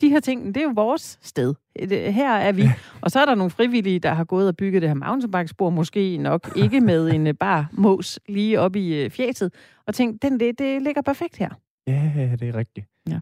[0.02, 1.54] de her ting, det er jo vores sted.
[1.90, 2.64] Her er vi.
[3.02, 6.18] Og så er der nogle frivillige, der har gået og bygget det her mountainbikespor, måske
[6.18, 9.54] nok ikke med en øh, bar mås lige op i øh, fjæset,
[9.88, 11.50] og tænkt, den, det, det ligger perfekt her.
[11.88, 12.88] Ja, det er rigtigt.
[13.10, 13.20] Ja.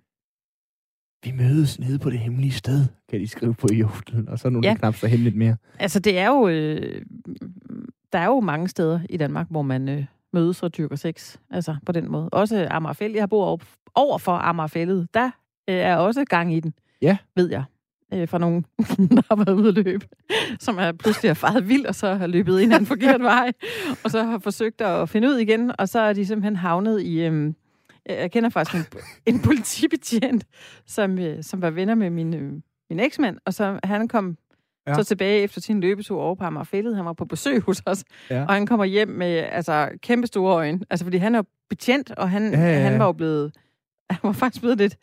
[1.23, 4.51] Vi mødes nede på det hemmelige sted, kan de skrive på jorden, og så er
[4.51, 4.75] nogle ja.
[4.75, 5.55] knap så hemmeligt mere.
[5.79, 6.47] Altså, det er jo...
[6.47, 7.01] Øh,
[8.13, 11.37] der er jo mange steder i Danmark, hvor man øh, mødes og dyrker sex.
[11.49, 12.29] Altså, på den måde.
[12.29, 13.17] Også Amagerfællet.
[13.17, 13.57] Jeg bor over,
[13.95, 15.07] over for Amagerfællet.
[15.13, 15.31] Der
[15.69, 16.73] øh, er også gang i den.
[17.01, 17.17] Ja.
[17.35, 17.63] Ved jeg.
[18.13, 18.65] øh, fra nogen,
[19.15, 20.07] der har været ude at løbe,
[20.59, 23.51] som er pludselig har faret vild, og så har løbet ind ad en forkert vej,
[24.03, 27.21] og så har forsøgt at finde ud igen, og så er de simpelthen havnet i...
[27.21, 27.53] Øh,
[28.09, 28.99] jeg kender faktisk en,
[29.35, 30.45] en politibetjent,
[30.85, 32.53] som, øh, som var venner med min, øh,
[32.89, 34.37] min eksmand, og så han kom
[34.87, 34.93] ja.
[34.93, 36.95] så tilbage efter sin løbetur over på Amagerfældet.
[36.95, 38.45] Han var på besøg hos os, ja.
[38.45, 40.79] og han kommer hjem med altså, kæmpe store øjne.
[40.89, 42.79] Altså, fordi han er betjent, og han, ja, ja, ja.
[42.79, 43.55] han var jo blevet...
[44.09, 44.97] Han var faktisk blevet lidt,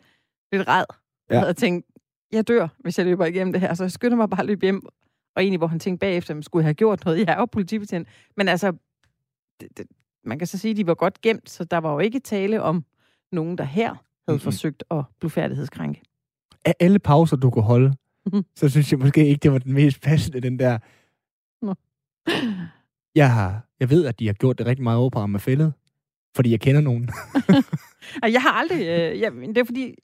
[0.51, 0.85] lidt ræd.
[1.29, 1.33] Ja.
[1.33, 1.85] Jeg havde tænkt,
[2.31, 3.73] jeg dør, hvis jeg løber igennem det her.
[3.73, 4.81] Så jeg skynder mig bare at løbe hjem.
[5.35, 7.19] Og egentlig, hvor han tænkte bagefter, at skulle have gjort noget.
[7.19, 8.07] Jeg er jo politibetjent.
[8.37, 8.71] Men altså,
[9.61, 9.87] det, det,
[10.23, 12.61] man kan så sige, at de var godt gemt, så der var jo ikke tale
[12.61, 12.85] om
[13.31, 13.97] nogen, der her havde
[14.27, 14.39] mm-hmm.
[14.39, 16.01] forsøgt at blufærdighedskrænke.
[16.65, 17.93] Af alle pauser, du kunne holde,
[18.25, 18.45] mm-hmm.
[18.55, 20.79] så synes jeg måske ikke, det var den mest passende, den der...
[21.61, 21.75] Nå.
[23.15, 25.73] Jeg, har, jeg ved, at de har gjort det rigtig meget over på Amagerfældet,
[26.35, 27.09] fordi jeg kender nogen.
[28.23, 28.79] jeg har aldrig...
[28.79, 29.95] Øh, ja, det er fordi...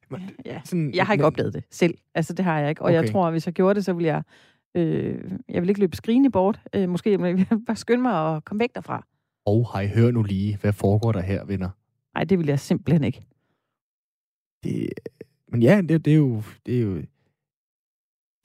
[0.45, 1.97] Ja, sådan, jeg har ikke oplevet det selv.
[2.15, 2.81] Altså, det har jeg ikke.
[2.81, 3.01] Og okay.
[3.01, 4.23] jeg tror, at hvis jeg gjorde det, så ville jeg...
[4.75, 6.61] Øh, jeg vil ikke løbe skrigende bort.
[6.73, 9.05] Øh, måske men jeg vil bare skynde mig at komme væk derfra.
[9.45, 11.69] Og hej, hør nu lige, hvad foregår der her, venner?
[12.13, 13.25] Nej, det vil jeg simpelthen ikke.
[14.63, 14.89] Det,
[15.47, 16.95] men ja, det, det, er jo, det er jo...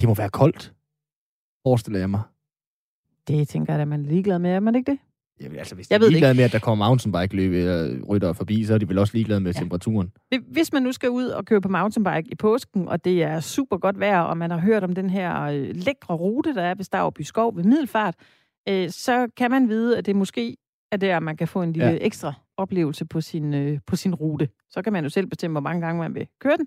[0.01, 0.75] Det må være koldt,
[1.67, 2.23] forestiller jeg mig.
[3.29, 4.99] Det tænker jeg at man er ligeglad med, er man ikke det?
[5.41, 8.33] Jamen, altså, hvis de jeg er ligeglade med, at der kommer mountainbike løb eller rytter
[8.33, 9.61] forbi, så er de vel også ligeglade med ja.
[9.61, 10.13] temperaturen.
[10.49, 13.79] Hvis man nu skal ud og køre på mountainbike i påsken, og det er super
[13.79, 16.85] godt vejr, og man har hørt om den her øh, lækre rute, der er ved
[16.85, 18.15] Stavby Skov ved Middelfart,
[18.69, 20.57] øh, så kan man vide, at det måske
[20.93, 21.99] er der, man kan få en lille ja.
[22.01, 24.49] ekstra oplevelse på sin, øh, på sin rute.
[24.71, 26.67] Så kan man jo selv bestemme, hvor mange gange man vil køre den.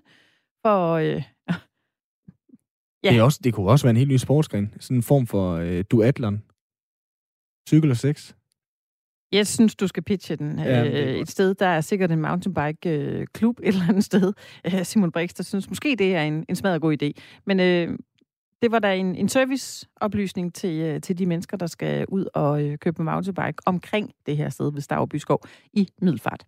[0.66, 1.04] For, øh,
[3.04, 3.10] ja.
[3.10, 4.74] det, er også, det kunne også være en helt ny sportsgren.
[4.80, 6.42] Sådan en form for øh, duatlon.
[7.68, 8.34] Cykel og sex.
[9.32, 11.54] Jeg synes, du skal pitche den ja, øh, et sted.
[11.54, 14.32] Der er sikkert en mountainbike-klub øh, et eller andet sted.
[14.66, 17.10] Øh, Simon Brix, der synes måske, det er en, en smadret god idé.
[17.46, 17.98] Men øh,
[18.62, 22.62] det var da en, en serviceoplysning til, øh, til de mennesker, der skal ud og
[22.62, 25.40] øh, købe mountainbike omkring det her sted ved Stavby Skov
[25.72, 26.46] i Middelfart.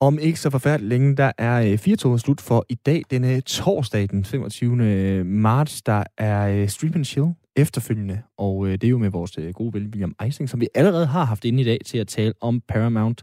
[0.00, 4.08] Om ikke så forfærdeligt længe, der er øh, firetoget slut for i dag, denne torsdag
[4.10, 5.24] den 25.
[5.24, 9.38] marts, der er øh, Stream and Chill efterfølgende, og øh, det er jo med vores
[9.38, 12.08] øh, gode ven William Eising, som vi allerede har haft inde i dag til at
[12.08, 13.22] tale om Paramount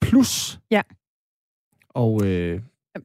[0.00, 0.60] Plus.
[0.70, 0.82] Ja.
[1.88, 2.60] Og øh,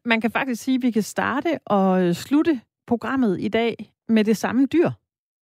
[0.06, 4.38] man kan faktisk sige, at vi kan starte og slutte programmet i dag med det
[4.38, 4.90] samme dyr.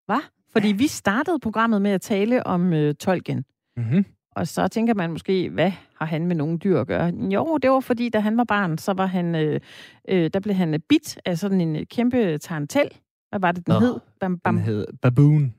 [0.05, 0.21] Hvad?
[0.51, 3.45] Fordi vi startede programmet med at tale om øh, Tolkien.
[3.77, 4.05] Mm-hmm.
[4.35, 7.13] Og så tænker man måske, hvad har han med nogle dyr at gøre?
[7.33, 9.59] Jo, det var fordi, da han var barn, så var han, øh,
[10.07, 12.89] øh, der blev han bit af sådan en kæmpe tarantel.
[13.35, 13.99] Hvad var det, den Nå, hed?
[14.19, 14.55] Bam, bam.
[14.55, 15.53] Den hed baboon.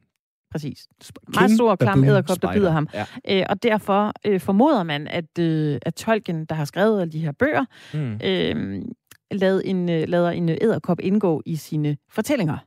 [0.50, 0.88] Præcis.
[1.34, 2.88] Meget stor, klam æderkop, der bider ham.
[2.94, 3.04] Ja.
[3.24, 7.12] Æ, øh, og derfor øh, formoder man, at, øh, at Tolkien, der har skrevet alle
[7.12, 7.64] de her bøger,
[7.94, 8.20] mm.
[8.24, 8.82] øh,
[9.30, 12.58] lader en, øh, lader en æderkop indgå i sine fortællinger.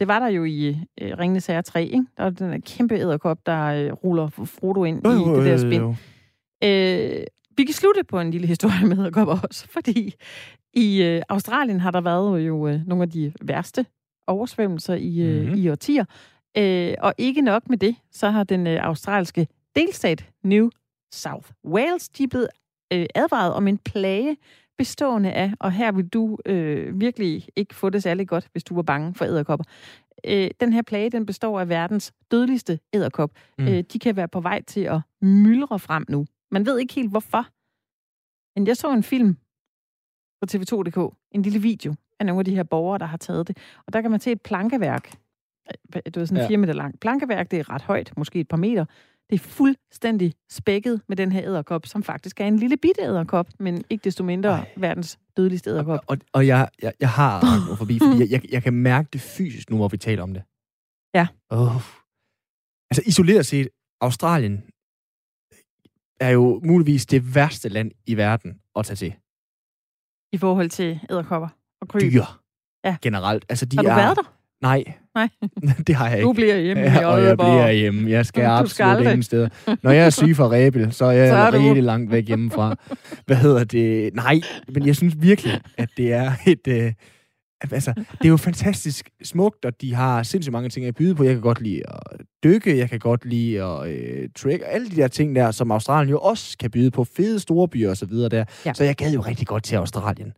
[0.00, 0.68] Det var der jo i
[1.00, 2.06] øh, Ringende Sager 3, ikke?
[2.16, 5.56] Der var den der kæmpe æderkop, der øh, ruller Frodo ind øh, i det der
[5.56, 5.82] spil.
[6.64, 7.24] Øh,
[7.56, 10.14] vi kan slutte på en lille historie med æderkopper også, fordi
[10.74, 13.86] i øh, Australien har der været jo øh, nogle af de værste
[14.26, 15.54] oversvømmelser i, mm-hmm.
[15.54, 16.04] i årtier.
[16.56, 19.46] Øh, og ikke nok med det, så har den øh, australske
[19.76, 20.70] delstat New
[21.12, 22.48] South Wales, de er blevet
[22.92, 24.36] øh, advaret om en plage
[24.78, 28.74] bestående af, og her vil du øh, virkelig ikke få det særlig godt, hvis du
[28.74, 29.64] var bange for æderkopper.
[30.26, 33.30] Øh, den her plage, den består af verdens dødeligste æderkop.
[33.58, 33.68] Mm.
[33.68, 36.26] Øh, de kan være på vej til at myldre frem nu.
[36.50, 37.46] Man ved ikke helt, hvorfor.
[38.58, 39.36] Men jeg så en film
[40.40, 43.58] på TV2.dk, en lille video af nogle af de her borgere, der har taget det.
[43.86, 45.12] Og der kan man se et plankeværk,
[46.14, 46.48] du ved, sådan ja.
[46.48, 47.50] fire meter lang plankeværk.
[47.50, 48.84] Det er ret højt, måske et par meter.
[49.30, 53.48] Det er fuldstændig spækket med den her æderkop, som faktisk er en lille bitte æderkop,
[53.58, 54.72] men ikke desto mindre Ej.
[54.76, 55.98] verdens dødeligste æderkop.
[55.98, 57.40] Og, og, og jeg, jeg, jeg har
[57.78, 60.42] forbi, fordi jeg, jeg, jeg kan mærke det fysisk nu, hvor vi taler om det.
[61.14, 61.26] Ja.
[61.50, 61.76] Oh.
[62.90, 63.68] Altså isoleret set,
[64.00, 64.64] Australien
[66.20, 69.14] er jo muligvis det værste land i verden at tage til.
[70.32, 71.48] I forhold til æderkopper
[71.82, 72.12] og kryb?
[72.12, 72.24] Dyr.
[72.84, 72.96] Ja.
[73.02, 73.44] Generelt.
[73.48, 74.32] Altså, de har du er, været der?
[74.62, 75.28] Nej, Nej.
[75.86, 76.26] det har jeg ikke.
[76.26, 78.10] Du bliver hjemme ja, og jeg bliver hjemme.
[78.10, 79.48] Jeg skal du absolut ingen steder.
[79.82, 82.76] Når jeg er syg for rebel, så er jeg så er rigtig langt væk hjemmefra.
[83.26, 84.14] Hvad hedder det?
[84.14, 84.40] Nej,
[84.74, 86.68] men jeg synes virkelig, at det er et...
[86.68, 86.92] Øh,
[87.70, 91.24] altså, det er jo fantastisk smukt, og de har sindssygt mange ting at byde på.
[91.24, 94.96] Jeg kan godt lide at dykke, jeg kan godt lide at øh, trek, alle de
[94.96, 97.04] der ting der, som Australien jo også kan byde på.
[97.04, 98.44] Fede store byer og så videre der.
[98.66, 98.74] Ja.
[98.74, 100.32] Så jeg gad jo rigtig godt til Australien.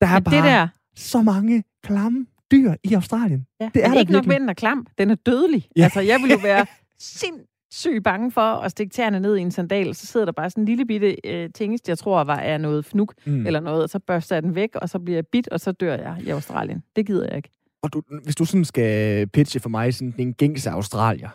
[0.00, 0.68] Der er Men bare det der...
[0.96, 3.46] så mange klamme dyr i Australien.
[3.60, 4.16] Ja, det er, er ikke virkelig.
[4.16, 4.86] nok med, den er klam.
[4.98, 5.68] Den er dødelig.
[5.76, 5.84] Ja.
[5.84, 6.66] Altså, jeg vil jo være
[6.98, 7.40] sind
[7.72, 10.62] syg bange for at stikke tæerne ned i en sandal, så sidder der bare sådan
[10.62, 13.46] en lille bitte øh, tingest, jeg tror var er noget fnuk mm.
[13.46, 15.72] eller noget, og så børster jeg den væk, og så bliver jeg bit, og så
[15.72, 16.82] dør jeg i Australien.
[16.96, 17.50] Det gider jeg ikke.
[17.82, 21.28] Og du, hvis du sådan skal pitche for mig sådan en gængse australier.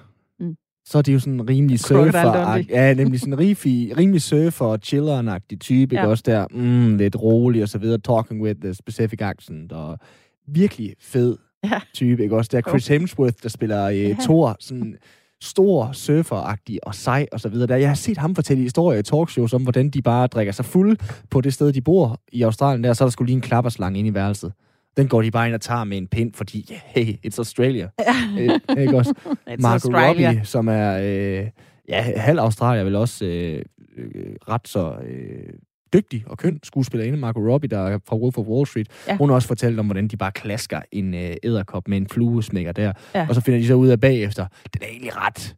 [0.85, 4.77] Så er det jo sådan en rimelig surfer Ja, nemlig sådan en rimelig, rimelig surfer
[4.77, 6.01] chiller type, ja.
[6.01, 6.09] ikke?
[6.09, 9.99] Også der, mm, lidt rolig og så videre, talking with the specific accent, og
[10.47, 11.79] virkelig fed ja.
[11.93, 12.35] type, ikke?
[12.35, 14.15] Også der Chris Hemsworth, der spiller øh, ja.
[14.21, 14.97] Thor, sådan
[15.41, 17.67] stor surferagtig og sej og så videre.
[17.67, 17.75] Der.
[17.75, 20.97] Jeg har set ham fortælle historier i talkshows om, hvordan de bare drikker sig fuld
[21.29, 22.83] på det sted, de bor i Australien.
[22.83, 24.53] Der, så er der skulle lige en klapperslange ind i værelset.
[24.97, 27.89] Den går de bare ind og tager med en pind, fordi, yeah, hey, it's Australia.
[28.39, 29.13] Øh, ikke også?
[29.27, 30.29] It's Margot Australia.
[30.29, 31.49] Robbie, som er øh,
[31.89, 33.61] ja, halv Australier, vel også øh,
[33.97, 35.53] øh, ret så øh,
[35.93, 38.87] dygtig og køn skuespillerinde, Margot Robbie, der er fra Wolf of Wall Street.
[39.07, 39.17] Ja.
[39.17, 42.71] Hun har også fortalt om, hvordan de bare klasker en øh, æderkop med en fluesmækker
[42.71, 42.93] der.
[43.15, 43.25] Ja.
[43.29, 45.55] Og så finder de så ud af bagefter, den er egentlig ret,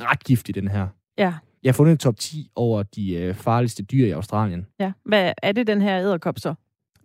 [0.00, 0.88] ret giftig, den her.
[1.18, 1.34] Ja.
[1.62, 4.66] Jeg har fundet en top 10 over de øh, farligste dyr i Australien.
[4.80, 4.92] Ja.
[5.04, 6.54] Hvad er det, den her æderkop så?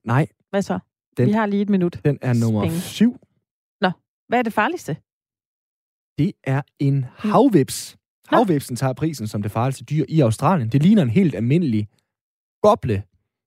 [0.04, 0.28] Nej.
[0.50, 0.80] Hvad så?
[1.20, 2.02] Den, Vi har lige et minut.
[2.06, 2.82] Den er nummer Spæng.
[2.82, 3.18] 7.
[3.82, 3.92] Nå,
[4.28, 4.98] hvad er det farligste?
[6.18, 7.98] Det er en havvips.
[8.28, 10.70] Havvipsen tager prisen som det farligste dyr i Australien.
[10.70, 11.88] Det ligner en helt almindelig
[12.62, 13.04] goble,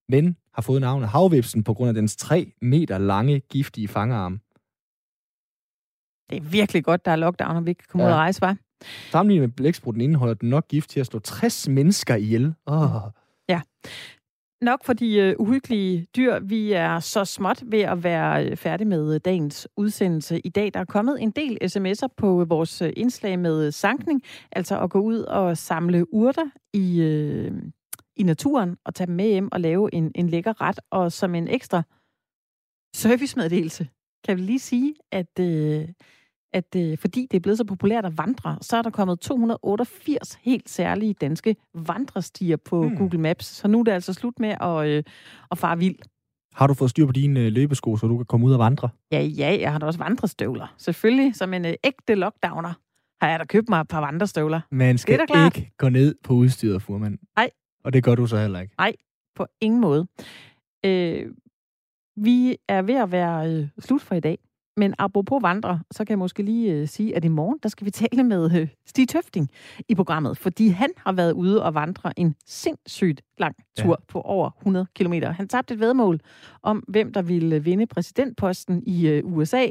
[0.08, 4.40] men har fået navnet havvipsen på grund af dens 3 meter lange, giftige fangerarm.
[6.30, 8.08] Det er virkelig godt, der er lockdown, og vi kan komme ja.
[8.08, 8.56] ud og rejse, var.
[9.10, 12.54] Sammenlignet med blæksprutten indeholder den nok gift til at slå 60 mennesker ihjel.
[12.66, 12.90] Oh.
[13.48, 13.60] Ja.
[14.62, 16.38] Nok for de øh, uhyggelige dyr.
[16.38, 20.70] Vi er så småt ved at være øh, færdige med øh, dagens udsendelse i dag.
[20.74, 25.18] Der er kommet en del sms'er på vores indslag med sankning, altså at gå ud
[25.18, 27.02] og samle urter i,
[28.16, 30.80] i naturen og tage dem med hjem og lave en, en lækker ret.
[30.90, 31.82] Og som en ekstra
[32.94, 33.88] servicemeddelelse
[34.24, 35.88] kan vi lige sige, at, øh,
[36.52, 40.38] at øh, fordi det er blevet så populært at vandre, så er der kommet 288
[40.42, 42.96] helt særlige danske vandrestier på hmm.
[42.96, 43.46] Google Maps.
[43.46, 45.04] Så nu er det altså slut med at, øh,
[45.50, 45.98] at fare vild.
[46.54, 48.88] Har du fået styr på dine øh, løbesko, så du kan komme ud og vandre?
[49.12, 50.74] Ja, ja, jeg har da også vandrestøvler.
[50.78, 52.72] Selvfølgelig, som en øh, ægte lockdowner
[53.20, 54.60] har jeg da købt mig et par vandrestøvler.
[54.70, 57.18] Man skal ikke gå ned på udstyret, furmand.
[57.36, 57.50] Nej,
[57.84, 58.74] og det gør du så heller ikke?
[58.78, 58.92] Nej,
[59.34, 60.06] på ingen måde.
[60.84, 61.26] Øh,
[62.16, 64.38] vi er ved at være øh, slut for i dag.
[64.76, 67.84] Men apropos vandre, så kan jeg måske lige øh, sige, at i morgen, der skal
[67.84, 69.50] vi tale med øh, Stig Tøfting
[69.88, 74.04] i programmet, fordi han har været ude og vandre en sindssygt lang tur ja.
[74.08, 75.12] på over 100 km.
[75.12, 76.20] Han tabte et vedmål
[76.62, 79.66] om, hvem der ville vinde præsidentposten i øh, USA,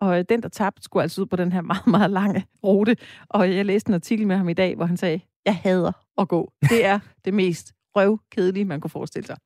[0.00, 2.96] og øh, den, der tabte, skulle altså ud på den her meget, meget lange rute.
[3.28, 6.28] Og jeg læste en artikel med ham i dag, hvor han sagde, jeg hader at
[6.28, 6.52] gå.
[6.62, 9.36] Det er det mest røvkedelige, man kunne forestille sig.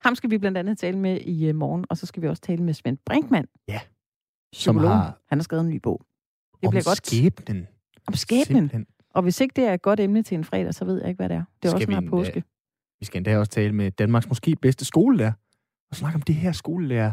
[0.00, 2.42] Ham skal vi blandt andet tale med i uh, morgen, og så skal vi også
[2.42, 3.46] tale med Svend Brinkmann.
[3.68, 3.80] Ja.
[4.52, 5.18] Som har...
[5.28, 6.02] Han har skrevet en ny bog.
[6.62, 7.06] Det bliver godt.
[7.06, 7.66] skæbnen.
[8.06, 8.44] Om skæbnen.
[8.44, 8.86] Simpelthen.
[9.14, 11.18] Og hvis ikke det er et godt emne til en fredag, så ved jeg ikke,
[11.18, 11.44] hvad det er.
[11.62, 12.36] Det er skal også en påske.
[12.36, 12.42] Uh,
[13.00, 15.32] vi skal endda også tale med Danmarks måske bedste skolelærer.
[15.90, 17.12] Og snakke om det her skolelærer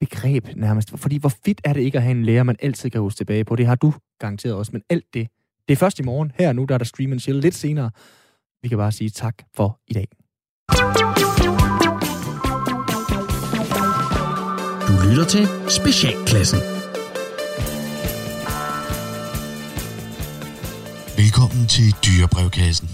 [0.00, 0.98] begreb nærmest.
[0.98, 3.44] Fordi hvor fedt er det ikke at have en lærer, man altid kan huske tilbage
[3.44, 3.56] på.
[3.56, 5.28] Det har du garanteret også, men alt det
[5.68, 6.32] det er først i morgen.
[6.34, 7.90] Her nu, der er der stream and chill lidt senere.
[8.62, 10.08] Vi kan bare sige tak for i dag.
[15.04, 16.60] Lytter til Specialklassen.
[21.16, 22.90] Velkommen til Dyrebrevkassen.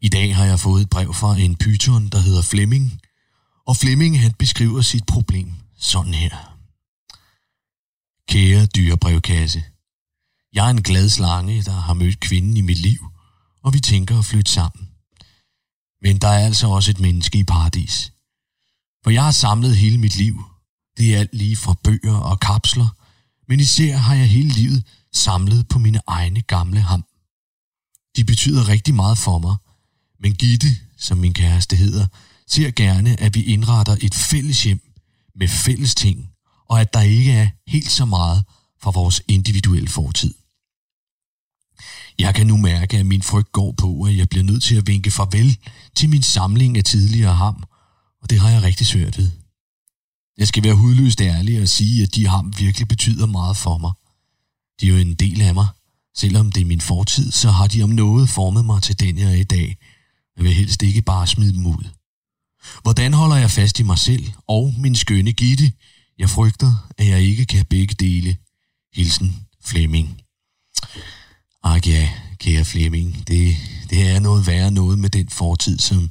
[0.00, 3.00] I dag har jeg fået et brev fra en pyton, der hedder Flemming.
[3.66, 6.56] Og Flemming han beskriver sit problem sådan her.
[8.28, 9.62] Kære dyrebrevkasse,
[10.52, 13.00] jeg er en glad slange, der har mødt kvinden i mit liv,
[13.62, 14.88] og vi tænker at flytte sammen.
[16.02, 18.12] Men der er altså også et menneske i paradis.
[19.02, 20.53] For jeg har samlet hele mit liv.
[20.96, 22.88] Det er alt lige fra bøger og kapsler,
[23.48, 27.04] men især har jeg hele livet samlet på mine egne gamle ham.
[28.16, 29.56] De betyder rigtig meget for mig,
[30.20, 32.06] men Gitte, som min kæreste hedder,
[32.46, 34.80] ser gerne, at vi indretter et fælles hjem
[35.34, 36.30] med fælles ting,
[36.68, 38.44] og at der ikke er helt så meget
[38.82, 40.34] fra vores individuelle fortid.
[42.18, 44.86] Jeg kan nu mærke, at min frygt går på, at jeg bliver nødt til at
[44.86, 45.58] vinke farvel
[45.94, 47.64] til min samling af tidligere ham,
[48.22, 49.30] og det har jeg rigtig svært ved.
[50.38, 53.92] Jeg skal være hudløst ærlig og sige, at de ham virkelig betyder meget for mig.
[54.80, 55.66] De er jo en del af mig.
[56.16, 59.30] Selvom det er min fortid, så har de om noget formet mig til den, jeg
[59.30, 59.76] er i dag.
[60.36, 61.84] Jeg vil helst ikke bare smide dem ud.
[62.82, 65.72] Hvordan holder jeg fast i mig selv og min skønne Gitte?
[66.18, 68.36] Jeg frygter, at jeg ikke kan begge dele.
[68.94, 70.20] Hilsen Flemming.
[71.62, 73.56] Ak ja, kære Flemming, det,
[73.90, 76.10] det er noget værre noget med den fortid, som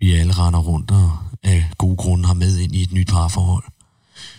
[0.00, 3.64] vi alle render rundt og af gode grunde har med ind i et nyt parforhold.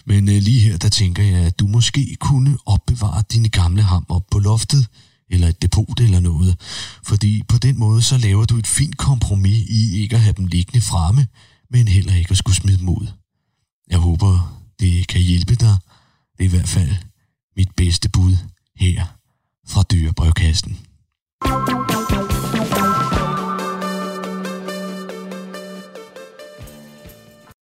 [0.06, 4.06] Men øh, lige her, der tænker jeg, at du måske kunne opbevare dine gamle ham
[4.10, 4.88] op på loftet,
[5.30, 6.60] eller et depot eller noget.
[7.04, 10.46] Fordi på den måde, så laver du et fint kompromis i ikke at have dem
[10.46, 11.28] liggende fremme,
[11.70, 13.08] men heller ikke at skulle smide dem ud.
[13.90, 15.78] Jeg håber, det kan hjælpe dig.
[16.38, 16.96] Det er i hvert fald
[17.58, 18.38] mit bedste bud
[18.76, 19.06] her
[19.68, 20.78] fra dyrebrøvkassen.